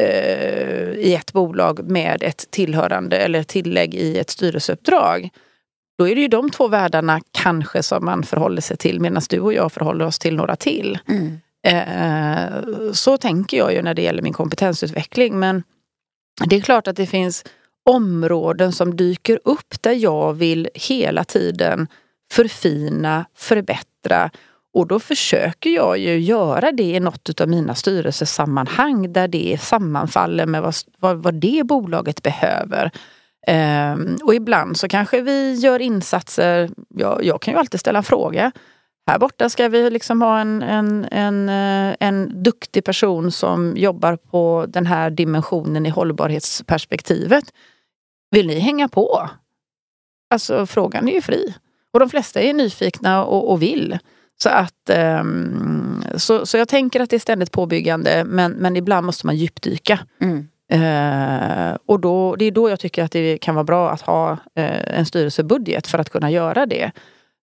eh, 0.00 0.90
i 0.90 1.14
ett 1.14 1.32
bolag 1.32 1.90
med 1.90 2.22
ett 2.22 2.50
tillhörande 2.50 3.16
eller 3.16 3.42
tillägg 3.42 3.94
i 3.94 4.18
ett 4.18 4.30
styrelseuppdrag. 4.30 5.30
Då 5.98 6.08
är 6.08 6.14
det 6.14 6.20
ju 6.20 6.28
de 6.28 6.50
två 6.50 6.68
världarna 6.68 7.20
kanske 7.32 7.82
som 7.82 8.04
man 8.04 8.22
förhåller 8.22 8.60
sig 8.60 8.76
till 8.76 9.00
medan 9.00 9.22
du 9.28 9.40
och 9.40 9.52
jag 9.52 9.72
förhåller 9.72 10.04
oss 10.04 10.18
till 10.18 10.36
några 10.36 10.56
till. 10.56 10.98
Mm. 11.08 11.38
Eh, 11.62 12.92
så 12.92 13.16
tänker 13.16 13.56
jag 13.56 13.72
ju 13.72 13.82
när 13.82 13.94
det 13.94 14.02
gäller 14.02 14.22
min 14.22 14.32
kompetensutveckling. 14.32 15.38
Men 15.38 15.62
det 16.46 16.56
är 16.56 16.60
klart 16.60 16.88
att 16.88 16.96
det 16.96 17.06
finns 17.06 17.44
områden 17.90 18.72
som 18.72 18.96
dyker 18.96 19.40
upp 19.44 19.82
där 19.82 19.92
jag 19.92 20.34
vill 20.34 20.68
hela 20.74 21.24
tiden 21.24 21.86
förfina, 22.32 23.24
förbättra 23.34 24.30
och 24.74 24.86
då 24.86 25.00
försöker 25.00 25.70
jag 25.70 25.98
ju 25.98 26.18
göra 26.18 26.72
det 26.72 26.82
i 26.82 27.00
något 27.00 27.40
av 27.40 27.48
mina 27.48 27.74
styrelsesammanhang 27.74 29.12
där 29.12 29.28
det 29.28 29.58
sammanfaller 29.60 30.46
med 30.46 30.62
vad, 30.62 30.74
vad, 30.98 31.16
vad 31.16 31.34
det 31.34 31.62
bolaget 31.66 32.22
behöver. 32.22 32.90
Um, 33.46 34.18
och 34.24 34.34
ibland 34.34 34.76
så 34.76 34.88
kanske 34.88 35.20
vi 35.20 35.54
gör 35.54 35.78
insatser, 35.80 36.70
jag, 36.88 37.24
jag 37.24 37.42
kan 37.42 37.54
ju 37.54 37.60
alltid 37.60 37.80
ställa 37.80 37.98
en 37.98 38.04
fråga. 38.04 38.52
Här 39.06 39.18
borta 39.18 39.48
ska 39.48 39.68
vi 39.68 39.90
liksom 39.90 40.22
ha 40.22 40.40
en, 40.40 40.62
en, 40.62 41.06
en, 41.10 41.48
eh, 41.48 41.96
en 42.00 42.42
duktig 42.42 42.84
person 42.84 43.32
som 43.32 43.76
jobbar 43.76 44.16
på 44.16 44.66
den 44.68 44.86
här 44.86 45.10
dimensionen 45.10 45.86
i 45.86 45.88
hållbarhetsperspektivet. 45.88 47.44
Vill 48.30 48.46
ni 48.46 48.58
hänga 48.58 48.88
på? 48.88 49.30
Alltså 50.30 50.66
frågan 50.66 51.08
är 51.08 51.12
ju 51.12 51.22
fri. 51.22 51.54
Och 51.92 52.00
de 52.00 52.10
flesta 52.10 52.40
är 52.40 52.52
nyfikna 52.52 53.24
och, 53.24 53.50
och 53.50 53.62
vill. 53.62 53.98
Så, 54.42 54.48
att, 54.48 54.90
um, 55.20 56.04
så, 56.16 56.46
så 56.46 56.56
jag 56.56 56.68
tänker 56.68 57.00
att 57.00 57.10
det 57.10 57.16
är 57.16 57.20
ständigt 57.20 57.52
påbyggande 57.52 58.24
men, 58.24 58.52
men 58.52 58.76
ibland 58.76 59.06
måste 59.06 59.26
man 59.26 59.36
djupdyka. 59.36 59.98
Mm. 60.20 60.48
Eh, 60.72 61.76
och 61.86 62.00
då, 62.00 62.36
det 62.36 62.44
är 62.44 62.50
då 62.50 62.70
jag 62.70 62.80
tycker 62.80 63.04
att 63.04 63.12
det 63.12 63.38
kan 63.38 63.54
vara 63.54 63.64
bra 63.64 63.90
att 63.90 64.00
ha 64.00 64.32
eh, 64.32 64.98
en 64.98 65.06
styrelsebudget 65.06 65.86
för 65.86 65.98
att 65.98 66.10
kunna 66.10 66.30
göra 66.30 66.66
det. 66.66 66.90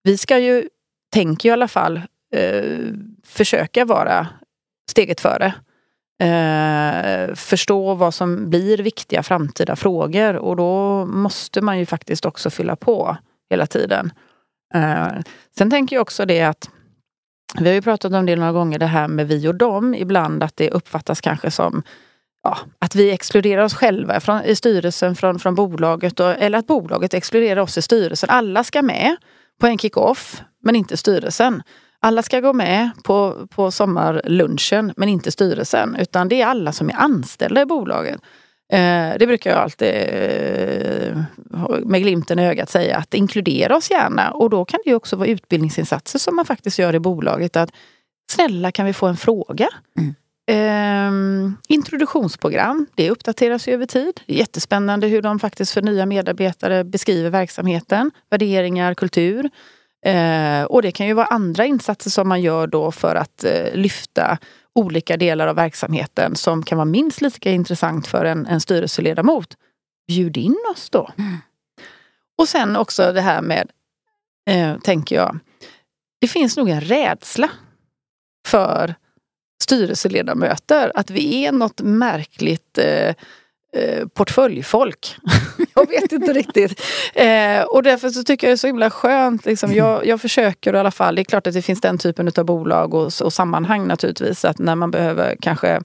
Vi 0.03 0.17
ska 0.17 0.37
ju, 0.37 0.69
tänker 1.13 1.49
jag 1.49 1.53
i 1.53 1.57
alla 1.59 1.67
fall, 1.67 2.01
eh, 2.35 2.77
försöka 3.23 3.85
vara 3.85 4.27
steget 4.89 5.21
före. 5.21 5.53
Eh, 6.19 7.35
förstå 7.35 7.93
vad 7.93 8.13
som 8.13 8.49
blir 8.49 8.77
viktiga 8.77 9.23
framtida 9.23 9.75
frågor 9.75 10.35
och 10.35 10.55
då 10.55 11.05
måste 11.05 11.61
man 11.61 11.79
ju 11.79 11.85
faktiskt 11.85 12.25
också 12.25 12.49
fylla 12.49 12.75
på 12.75 13.17
hela 13.49 13.67
tiden. 13.67 14.11
Eh, 14.73 15.07
sen 15.57 15.69
tänker 15.69 15.95
jag 15.95 16.01
också 16.01 16.25
det 16.25 16.41
att 16.41 16.69
vi 17.59 17.67
har 17.67 17.73
ju 17.73 17.81
pratat 17.81 18.13
om 18.13 18.25
det 18.25 18.35
några 18.35 18.51
gånger, 18.51 18.79
det 18.79 18.85
här 18.85 19.07
med 19.07 19.27
vi 19.27 19.47
och 19.47 19.55
dem. 19.55 19.95
Ibland 19.95 20.43
att 20.43 20.57
det 20.57 20.71
uppfattas 20.71 21.21
kanske 21.21 21.51
som 21.51 21.83
ja, 22.45 22.57
att 22.79 22.95
vi 22.95 23.11
exkluderar 23.11 23.63
oss 23.63 23.73
själva 23.73 24.19
från, 24.19 24.43
i 24.43 24.55
styrelsen 24.55 25.15
från, 25.15 25.39
från 25.39 25.55
bolaget. 25.55 26.19
Och, 26.19 26.31
eller 26.31 26.57
att 26.57 26.67
bolaget 26.67 27.13
exkluderar 27.13 27.61
oss 27.61 27.77
i 27.77 27.81
styrelsen. 27.81 28.29
Alla 28.29 28.63
ska 28.63 28.81
med 28.81 29.15
på 29.59 29.67
en 29.67 29.77
kick-off, 29.77 30.41
men 30.63 30.75
inte 30.75 30.97
styrelsen. 30.97 31.63
Alla 31.99 32.23
ska 32.23 32.39
gå 32.39 32.53
med 32.53 32.89
på, 33.03 33.47
på 33.55 33.71
sommarlunchen, 33.71 34.93
men 34.97 35.09
inte 35.09 35.31
styrelsen. 35.31 35.95
Utan 35.95 36.29
det 36.29 36.41
är 36.41 36.45
alla 36.45 36.71
som 36.71 36.89
är 36.89 36.95
anställda 36.95 37.61
i 37.61 37.65
bolaget. 37.65 38.21
Eh, 38.71 39.13
det 39.19 39.27
brukar 39.27 39.49
jag 39.49 39.59
alltid 39.59 39.93
eh, 39.93 41.17
med 41.85 42.01
glimten 42.01 42.39
i 42.39 42.47
ögat 42.47 42.69
säga 42.69 42.97
att 42.97 43.13
inkludera 43.13 43.77
oss 43.77 43.91
gärna. 43.91 44.31
Och 44.31 44.49
då 44.49 44.65
kan 44.65 44.79
det 44.83 44.89
ju 44.89 44.95
också 44.95 45.15
vara 45.15 45.27
utbildningsinsatser 45.27 46.19
som 46.19 46.35
man 46.35 46.45
faktiskt 46.45 46.79
gör 46.79 46.95
i 46.95 46.99
bolaget. 46.99 47.55
Att 47.55 47.69
snälla 48.31 48.71
kan 48.71 48.85
vi 48.85 48.93
få 48.93 49.07
en 49.07 49.17
fråga? 49.17 49.69
Mm. 49.99 50.15
Eh, 50.47 51.11
introduktionsprogram, 51.67 52.87
det 52.95 53.11
uppdateras 53.11 53.67
ju 53.67 53.73
över 53.73 53.85
tid. 53.85 54.21
Det 54.25 54.33
är 54.33 54.37
jättespännande 54.37 55.07
hur 55.07 55.21
de 55.21 55.39
faktiskt 55.39 55.71
för 55.71 55.81
nya 55.81 56.05
medarbetare 56.05 56.83
beskriver 56.83 57.29
verksamheten, 57.29 58.11
värderingar, 58.29 58.93
kultur. 58.93 59.49
Eh, 60.05 60.63
och 60.63 60.81
det 60.81 60.91
kan 60.91 61.07
ju 61.07 61.13
vara 61.13 61.25
andra 61.25 61.65
insatser 61.65 62.09
som 62.09 62.27
man 62.27 62.41
gör 62.41 62.67
då 62.67 62.91
för 62.91 63.15
att 63.15 63.43
eh, 63.43 63.73
lyfta 63.73 64.37
olika 64.75 65.17
delar 65.17 65.47
av 65.47 65.55
verksamheten 65.55 66.35
som 66.35 66.63
kan 66.63 66.77
vara 66.77 66.85
minst 66.85 67.21
lika 67.21 67.51
intressant 67.51 68.07
för 68.07 68.25
en, 68.25 68.45
en 68.45 68.61
styrelseledamot. 68.61 69.57
Bjud 70.07 70.37
in 70.37 70.57
oss 70.71 70.89
då. 70.89 71.09
Mm. 71.17 71.37
Och 72.37 72.49
sen 72.49 72.75
också 72.75 73.11
det 73.11 73.21
här 73.21 73.41
med, 73.41 73.71
eh, 74.49 74.77
tänker 74.77 75.15
jag, 75.15 75.39
det 76.21 76.27
finns 76.27 76.57
nog 76.57 76.69
en 76.69 76.81
rädsla 76.81 77.49
för 78.47 78.95
styrelseledamöter. 79.65 80.91
Att 80.95 81.09
vi 81.09 81.45
är 81.45 81.51
något 81.51 81.81
märkligt 81.81 82.77
eh, 82.77 83.07
eh, 83.75 84.07
portföljfolk. 84.13 85.15
jag 85.75 85.89
vet 85.89 86.11
inte 86.11 86.33
riktigt. 86.33 86.81
Eh, 87.13 87.61
och 87.61 87.83
därför 87.83 88.09
så 88.09 88.23
tycker 88.23 88.47
jag 88.47 88.51
det 88.51 88.55
är 88.55 88.57
så 88.57 88.67
himla 88.67 88.89
skönt. 88.89 89.45
Liksom, 89.45 89.73
jag, 89.73 90.05
jag 90.05 90.21
försöker 90.21 90.73
i 90.73 90.79
alla 90.79 90.91
fall. 90.91 91.15
Det 91.15 91.21
är 91.21 91.23
klart 91.23 91.47
att 91.47 91.53
det 91.53 91.61
finns 91.61 91.81
den 91.81 91.97
typen 91.97 92.31
av 92.37 92.45
bolag 92.45 92.93
och, 92.93 93.11
och 93.23 93.33
sammanhang 93.33 93.87
naturligtvis. 93.87 94.45
Att 94.45 94.59
när 94.59 94.75
man 94.75 94.91
behöver 94.91 95.35
kanske 95.41 95.81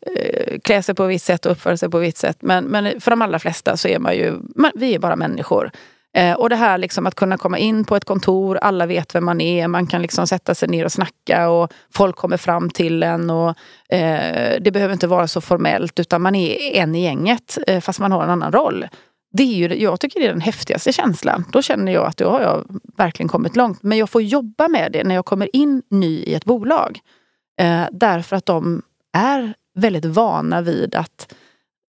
eh, 0.00 0.58
klä 0.64 0.82
sig 0.82 0.94
på 0.94 1.04
ett 1.04 1.10
visst 1.10 1.26
sätt 1.26 1.46
och 1.46 1.52
uppföra 1.52 1.76
sig 1.76 1.90
på 1.90 1.98
ett 1.98 2.08
visst 2.08 2.18
sätt. 2.18 2.38
Men, 2.40 2.64
men 2.64 3.00
för 3.00 3.10
de 3.10 3.22
allra 3.22 3.38
flesta 3.38 3.76
så 3.76 3.88
är 3.88 3.98
man 3.98 4.16
ju, 4.16 4.34
man, 4.56 4.70
vi 4.74 4.94
är 4.94 4.98
bara 4.98 5.16
människor. 5.16 5.70
Eh, 6.14 6.34
och 6.34 6.48
det 6.48 6.56
här 6.56 6.78
liksom 6.78 7.06
att 7.06 7.14
kunna 7.14 7.38
komma 7.38 7.58
in 7.58 7.84
på 7.84 7.96
ett 7.96 8.04
kontor, 8.04 8.56
alla 8.56 8.86
vet 8.86 9.14
vem 9.14 9.24
man 9.24 9.40
är, 9.40 9.68
man 9.68 9.86
kan 9.86 10.02
liksom 10.02 10.26
sätta 10.26 10.54
sig 10.54 10.68
ner 10.68 10.84
och 10.84 10.92
snacka 10.92 11.48
och 11.48 11.72
folk 11.94 12.16
kommer 12.16 12.36
fram 12.36 12.70
till 12.70 13.02
en. 13.02 13.30
Och, 13.30 13.48
eh, 13.88 14.60
det 14.60 14.70
behöver 14.70 14.92
inte 14.92 15.06
vara 15.06 15.28
så 15.28 15.40
formellt 15.40 16.00
utan 16.00 16.22
man 16.22 16.34
är 16.34 16.56
en 16.74 16.94
i 16.94 17.02
gänget 17.02 17.58
eh, 17.66 17.80
fast 17.80 18.00
man 18.00 18.12
har 18.12 18.22
en 18.24 18.30
annan 18.30 18.52
roll. 18.52 18.86
Det 19.32 19.42
är 19.42 19.54
ju, 19.54 19.82
jag 19.82 20.00
tycker 20.00 20.20
det 20.20 20.26
är 20.26 20.30
den 20.32 20.40
häftigaste 20.40 20.92
känslan. 20.92 21.44
Då 21.52 21.62
känner 21.62 21.92
jag 21.92 22.06
att 22.06 22.16
då 22.16 22.30
har 22.30 22.40
jag 22.40 22.80
verkligen 22.96 23.28
kommit 23.28 23.56
långt. 23.56 23.82
Men 23.82 23.98
jag 23.98 24.10
får 24.10 24.22
jobba 24.22 24.68
med 24.68 24.92
det 24.92 25.04
när 25.04 25.14
jag 25.14 25.24
kommer 25.24 25.56
in 25.56 25.82
ny 25.90 26.22
i 26.22 26.34
ett 26.34 26.44
bolag. 26.44 26.98
Eh, 27.60 27.84
därför 27.92 28.36
att 28.36 28.46
de 28.46 28.82
är 29.12 29.54
väldigt 29.74 30.04
vana 30.04 30.60
vid 30.60 30.94
att 30.94 31.34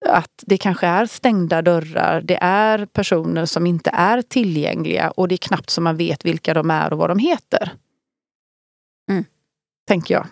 att 0.05 0.43
det 0.47 0.57
kanske 0.57 0.87
är 0.87 1.05
stängda 1.05 1.61
dörrar, 1.61 2.21
det 2.21 2.37
är 2.41 2.85
personer 2.85 3.45
som 3.45 3.67
inte 3.67 3.89
är 3.93 4.21
tillgängliga 4.21 5.11
och 5.11 5.27
det 5.27 5.35
är 5.35 5.37
knappt 5.37 5.69
som 5.69 5.83
man 5.83 5.97
vet 5.97 6.25
vilka 6.25 6.53
de 6.53 6.71
är 6.71 6.93
och 6.93 6.99
vad 6.99 7.09
de 7.09 7.19
heter. 7.19 7.71
Mm. 9.11 9.25
Tänker 9.87 10.13
jag. 10.13 10.27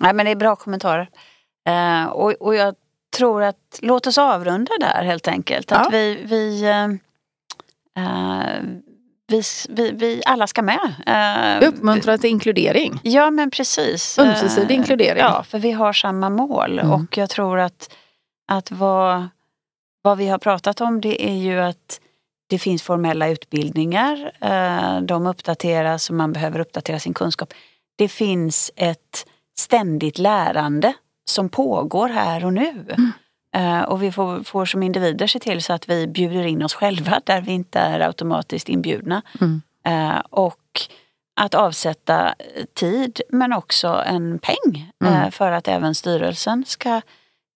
Nej, 0.00 0.12
men 0.12 0.26
det 0.26 0.32
är 0.32 0.36
bra 0.36 0.56
kommentarer. 0.56 1.08
Eh, 1.68 2.04
och, 2.04 2.32
och 2.32 2.54
jag 2.54 2.74
tror 3.16 3.42
att, 3.42 3.78
låt 3.82 4.06
oss 4.06 4.18
avrunda 4.18 4.72
där 4.80 5.02
helt 5.04 5.28
enkelt. 5.28 5.72
Att 5.72 5.84
ja. 5.84 5.88
vi, 5.92 6.22
vi, 6.24 6.62
eh, 6.64 6.84
eh 8.04 8.62
vi, 9.26 9.42
vi, 9.68 9.90
vi, 9.90 10.22
alla 10.26 10.46
ska 10.46 10.62
med. 10.62 10.94
Eh, 11.06 11.68
Uppmuntra 11.68 12.18
till 12.18 12.30
inkludering. 12.30 13.00
Ja 13.02 13.30
men 13.30 13.50
precis. 13.50 14.18
Ömsesidig 14.18 14.74
inkludering. 14.74 15.20
Ja, 15.20 15.42
för 15.42 15.58
vi 15.58 15.72
har 15.72 15.92
samma 15.92 16.30
mål 16.30 16.78
mm. 16.78 16.92
och 16.92 17.18
jag 17.18 17.30
tror 17.30 17.58
att 17.58 17.94
att 18.48 18.70
vad, 18.70 19.28
vad 20.02 20.18
vi 20.18 20.28
har 20.28 20.38
pratat 20.38 20.80
om 20.80 21.00
det 21.00 21.30
är 21.30 21.36
ju 21.36 21.60
att 21.60 22.00
det 22.52 22.58
finns 22.58 22.82
formella 22.82 23.28
utbildningar. 23.28 24.32
Eh, 24.40 25.00
de 25.00 25.26
uppdateras 25.26 26.10
och 26.10 26.16
man 26.16 26.32
behöver 26.32 26.60
uppdatera 26.60 26.98
sin 26.98 27.14
kunskap. 27.14 27.54
Det 27.96 28.08
finns 28.08 28.70
ett 28.76 29.26
ständigt 29.58 30.18
lärande 30.18 30.92
som 31.24 31.48
pågår 31.48 32.08
här 32.08 32.44
och 32.44 32.52
nu. 32.52 32.86
Mm. 32.98 33.12
Eh, 33.54 33.82
och 33.82 34.02
vi 34.02 34.12
får, 34.12 34.42
får, 34.42 34.64
som 34.64 34.82
individer 34.82 35.26
se 35.26 35.38
till 35.38 35.62
så 35.62 35.72
att 35.72 35.88
vi 35.88 36.06
bjuder 36.06 36.44
in 36.46 36.62
oss 36.62 36.74
själva 36.74 37.20
där 37.24 37.40
vi 37.40 37.52
inte 37.52 37.78
är 37.78 38.00
automatiskt 38.00 38.68
inbjudna. 38.68 39.22
Mm. 39.40 39.62
Eh, 39.86 40.20
och 40.30 40.80
att 41.36 41.54
avsätta 41.54 42.34
tid 42.74 43.20
men 43.28 43.52
också 43.52 44.02
en 44.06 44.38
peng 44.38 44.90
mm. 45.04 45.32
för 45.32 45.52
att 45.52 45.68
även 45.68 45.94
styrelsen 45.94 46.64
ska 46.66 47.00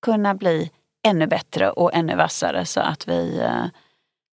kunna 0.07 0.35
bli 0.35 0.71
ännu 1.07 1.27
bättre 1.27 1.71
och 1.71 1.95
ännu 1.95 2.16
vassare 2.16 2.66
så 2.66 2.81
att 2.81 3.09
vi 3.09 3.38
eh, 3.38 3.64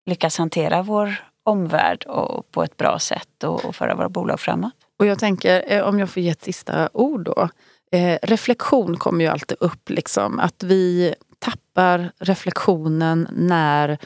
lyckas 0.06 0.38
hantera 0.38 0.82
vår 0.82 1.14
omvärld 1.44 2.04
och 2.04 2.50
på 2.50 2.62
ett 2.62 2.76
bra 2.76 2.98
sätt 2.98 3.44
och, 3.44 3.64
och 3.64 3.76
föra 3.76 3.94
våra 3.94 4.08
bolag 4.08 4.40
framåt. 4.40 4.72
Och 4.98 5.06
jag 5.06 5.18
tänker, 5.18 5.72
eh, 5.72 5.82
om 5.82 5.98
jag 5.98 6.10
får 6.10 6.22
ge 6.22 6.30
ett 6.30 6.42
sista 6.42 6.88
ord 6.92 7.24
då. 7.24 7.48
Eh, 7.92 8.18
reflektion 8.22 8.96
kommer 8.96 9.24
ju 9.24 9.30
alltid 9.30 9.56
upp, 9.60 9.90
liksom. 9.90 10.38
att 10.38 10.62
vi 10.62 11.14
tappar 11.38 12.12
reflektionen 12.18 13.28
när 13.32 13.98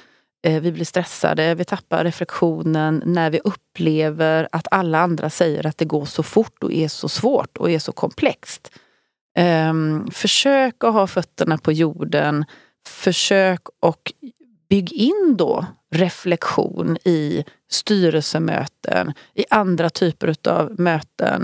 eh, 0.46 0.60
vi 0.60 0.72
blir 0.72 0.84
stressade. 0.84 1.54
Vi 1.54 1.64
tappar 1.64 2.04
reflektionen 2.04 3.02
när 3.06 3.30
vi 3.30 3.40
upplever 3.44 4.48
att 4.52 4.66
alla 4.70 4.98
andra 4.98 5.30
säger 5.30 5.66
att 5.66 5.78
det 5.78 5.84
går 5.84 6.04
så 6.04 6.22
fort 6.22 6.62
och 6.62 6.72
är 6.72 6.88
så 6.88 7.08
svårt 7.08 7.56
och 7.56 7.70
är 7.70 7.78
så 7.78 7.92
komplext. 7.92 8.70
Um, 9.38 10.10
försök 10.10 10.84
att 10.84 10.92
ha 10.92 11.06
fötterna 11.06 11.58
på 11.58 11.72
jorden. 11.72 12.44
Försök 12.88 13.60
och 13.80 14.12
bygg 14.68 14.92
in 14.92 15.36
då 15.38 15.66
reflektion 15.94 16.96
i 17.04 17.44
styrelsemöten, 17.70 19.12
i 19.34 19.44
andra 19.50 19.90
typer 19.90 20.48
av 20.48 20.80
möten. 20.80 21.42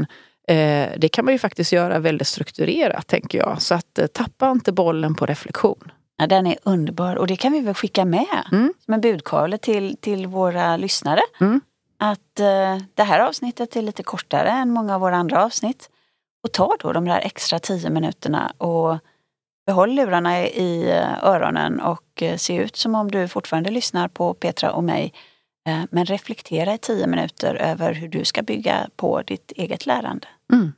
Uh, 0.50 0.88
det 0.98 1.09
kan 1.12 1.24
man 1.24 1.35
ju 1.35 1.38
faktiskt 1.38 1.72
göra 1.72 1.98
väldigt 1.98 2.28
strukturerat, 2.28 3.07
tänker 3.07 3.38
jag. 3.38 3.62
Så 3.62 3.74
att 3.74 3.98
uh, 4.00 4.07
tappa 4.07 4.50
inte 4.50 4.72
bollen 4.72 5.14
på 5.14 5.26
reflektion. 5.26 5.92
Ja, 6.16 6.26
den 6.26 6.46
är 6.46 6.57
underbar 6.62 7.16
och 7.16 7.26
det 7.26 7.37
kan 7.37 7.52
vi 7.52 7.61
väl 7.61 7.74
skicka 7.74 8.05
med 8.05 8.42
mm. 8.52 8.72
som 8.85 8.94
en 8.94 9.00
budkavle 9.00 9.59
till, 9.59 9.96
till 10.00 10.26
våra 10.26 10.76
lyssnare. 10.76 11.20
Mm. 11.40 11.61
Att 11.98 12.40
uh, 12.40 12.85
det 12.94 13.02
här 13.02 13.20
avsnittet 13.20 13.76
är 13.76 13.83
lite 13.83 14.02
kortare 14.02 14.50
än 14.50 14.70
många 14.70 14.94
av 14.94 15.00
våra 15.00 15.16
andra 15.16 15.44
avsnitt. 15.44 15.88
Och 16.42 16.52
ta 16.52 16.76
då 16.81 16.92
de 16.92 17.05
där 17.05 17.20
extra 17.20 17.59
tio 17.59 17.90
minuterna 17.90 18.52
och 18.59 18.98
behåll 19.66 19.94
lurarna 19.94 20.46
i 20.46 20.90
eh, 20.90 21.24
öronen 21.24 21.81
och 21.81 22.22
eh, 22.22 22.37
se 22.37 22.57
ut 22.57 22.76
som 22.76 22.94
om 22.94 23.11
du 23.11 23.28
fortfarande 23.28 23.70
lyssnar 23.70 24.09
på 24.09 24.35
Petra 24.35 24.72
och 24.72 24.85
mig. 24.85 25.12
Eh, 25.68 25.81
men 25.90 26.05
reflektera 26.05 26.74
i 26.74 26.78
tio 26.78 27.07
minuter 27.07 27.55
över 27.55 27.92
hur 27.92 28.09
du 28.09 28.24
ska 28.24 28.42
bygga 28.42 28.88
på 28.96 29.22
ditt 29.22 29.52
eget 29.57 29.87
lärande. 29.87 30.26
Mm. 30.52 30.72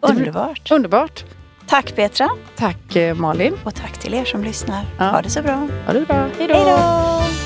Underbart! 0.00 0.70
Underbart! 0.70 1.24
Tack 1.66 1.94
Petra! 1.94 2.28
Tack 2.56 2.96
Malin! 3.16 3.54
Och 3.64 3.74
tack 3.74 3.98
till 3.98 4.14
er 4.14 4.24
som 4.24 4.44
lyssnar. 4.44 4.84
Ja. 4.98 5.04
Ha 5.04 5.22
det 5.22 5.30
så 5.30 5.42
bra! 5.42 5.68
Ha 5.86 5.92
det 5.92 6.06
bra! 6.06 6.28
Hej 6.38 6.48
då! 6.48 7.45